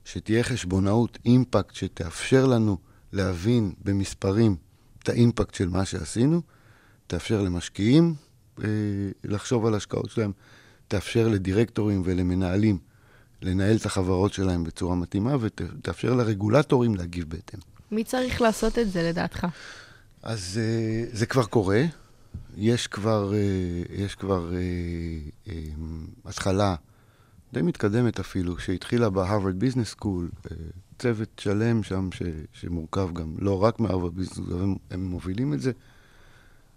שתהיה 0.06 0.44
חשבונאות 0.44 1.18
אימפקט 1.26 1.76
שתאפשר 1.76 2.46
לנו 2.46 2.78
להבין 3.14 3.74
במספרים 3.84 4.56
את 5.04 5.10
ה 5.10 5.16
impact 5.16 5.54
של 5.54 5.70
מה 5.70 5.86
שעשינו, 5.86 6.42
תאפשר 7.08 7.42
למשקיעים 7.42 8.16
אה, 8.64 8.68
לחשוב 9.24 9.66
על 9.66 9.76
השקעות 9.76 10.10
שלהם, 10.10 10.32
תאפשר 10.88 11.28
לדירקטורים 11.28 12.02
ולמנהלים 12.06 12.78
לנהל 13.42 13.76
את 13.76 13.86
החברות 13.86 14.34
שלהם 14.34 14.64
בצורה 14.64 14.96
מתאימה, 14.96 15.36
ותאפשר 15.40 16.14
לרגולטורים 16.14 16.96
להגיב 16.96 17.30
בהתאם. 17.30 17.60
מי 17.92 18.04
צריך 18.04 18.42
לעשות 18.42 18.80
את 18.80 18.92
זה 18.92 19.10
לדעתך? 19.10 19.48
אז 20.24 20.60
אה, 20.62 21.06
זה 21.12 21.26
כבר 21.26 21.46
קורה. 21.46 21.84
יש 22.58 22.88
כבר, 22.88 23.34
אה, 23.34 23.84
יש 23.90 24.16
כבר 24.16 24.54
אה, 24.54 24.60
אה, 25.48 25.64
התחלה 26.26 26.76
די 27.54 27.62
מתקדמת 27.62 28.20
אפילו, 28.20 28.60
שהתחילה 28.60 29.10
ב 29.10 29.16
Harvard 29.16 29.60
Business 29.60 29.90
School, 29.90 30.30
צוות 31.00 31.30
שלם 31.40 31.84
שם 31.84 32.10
ש, 32.12 32.22
שמורכב 32.54 33.14
גם 33.14 33.36
לא 33.40 33.64
רק 33.64 33.80
מהרווארד 33.80 34.16
ביזנס 34.16 34.34
סקול, 34.34 34.62
הם, 34.62 34.76
הם 34.92 35.06
מובילים 35.06 35.54
את 35.54 35.62
זה. 35.62 35.72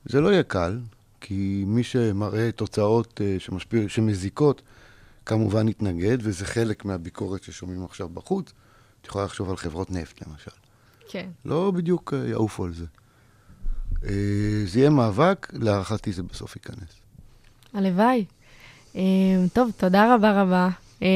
זה 0.05 0.21
לא 0.21 0.29
יהיה 0.29 0.43
קל, 0.43 0.81
כי 1.21 1.65
מי 1.67 1.83
שמראה 1.83 2.53
תוצאות 2.53 3.21
שמשפיע, 3.39 3.89
שמזיקות, 3.89 4.63
כמובן 5.27 5.69
יתנגד, 5.69 6.19
וזה 6.21 6.45
חלק 6.45 6.85
מהביקורת 6.85 7.43
ששומעים 7.43 7.85
עכשיו 7.85 8.09
בחוץ. 8.09 8.53
את 9.01 9.07
יכולה 9.07 9.25
לחשוב 9.25 9.51
על 9.51 9.57
חברות 9.57 9.91
נפט 9.91 10.27
למשל. 10.27 10.51
כן. 11.09 11.31
לא 11.45 11.71
בדיוק 11.71 12.13
יעופו 12.29 12.65
על 12.65 12.75
זה. 12.75 12.87
אה, 14.05 14.11
זה 14.65 14.79
יהיה 14.79 14.91
מאבק, 14.91 15.49
להערכתי 15.53 16.13
זה 16.13 16.23
בסוף 16.23 16.57
ייכנס. 16.57 17.01
הלוואי. 17.75 18.25
אה, 18.97 19.03
טוב, 19.53 19.71
תודה 19.77 20.15
רבה 20.15 20.43
רבה. 20.43 20.69
אה, 21.03 21.09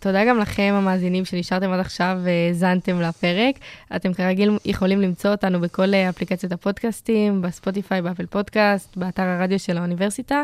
תודה 0.00 0.24
גם 0.24 0.38
לכם, 0.38 0.74
המאזינים, 0.76 1.24
שנשארתם 1.24 1.70
עד 1.70 1.80
עכשיו 1.80 2.18
והאזנתם 2.24 3.00
לפרק. 3.00 3.54
אתם 3.96 4.14
כרגיל 4.14 4.58
יכולים 4.64 5.00
למצוא 5.00 5.30
אותנו 5.30 5.60
בכל 5.60 5.94
אפליקציות 5.94 6.52
הפודקאסטים, 6.52 7.42
בספוטיפיי, 7.42 8.02
באפל 8.02 8.26
פודקאסט, 8.26 8.96
באתר 8.96 9.22
הרדיו 9.22 9.58
של 9.58 9.78
האוניברסיטה. 9.78 10.42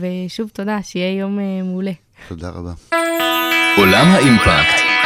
ושוב 0.00 0.50
תודה, 0.52 0.78
שיהיה 0.82 1.18
יום 1.18 1.38
מעולה. 1.64 1.92
תודה 2.28 2.50
רבה. 2.50 2.72
עולם 3.76 4.06
האימפקט. 4.06 4.97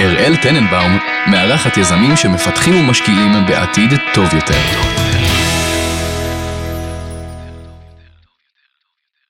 אראל 0.00 0.36
טננבאום 0.36 0.98
מארחת 1.26 1.76
יזמים 1.76 2.16
שמפתחים 2.16 2.80
ומשקיעים 2.80 3.32
בעתיד 3.46 3.90
טוב 4.14 4.34
יותר. 4.34 4.97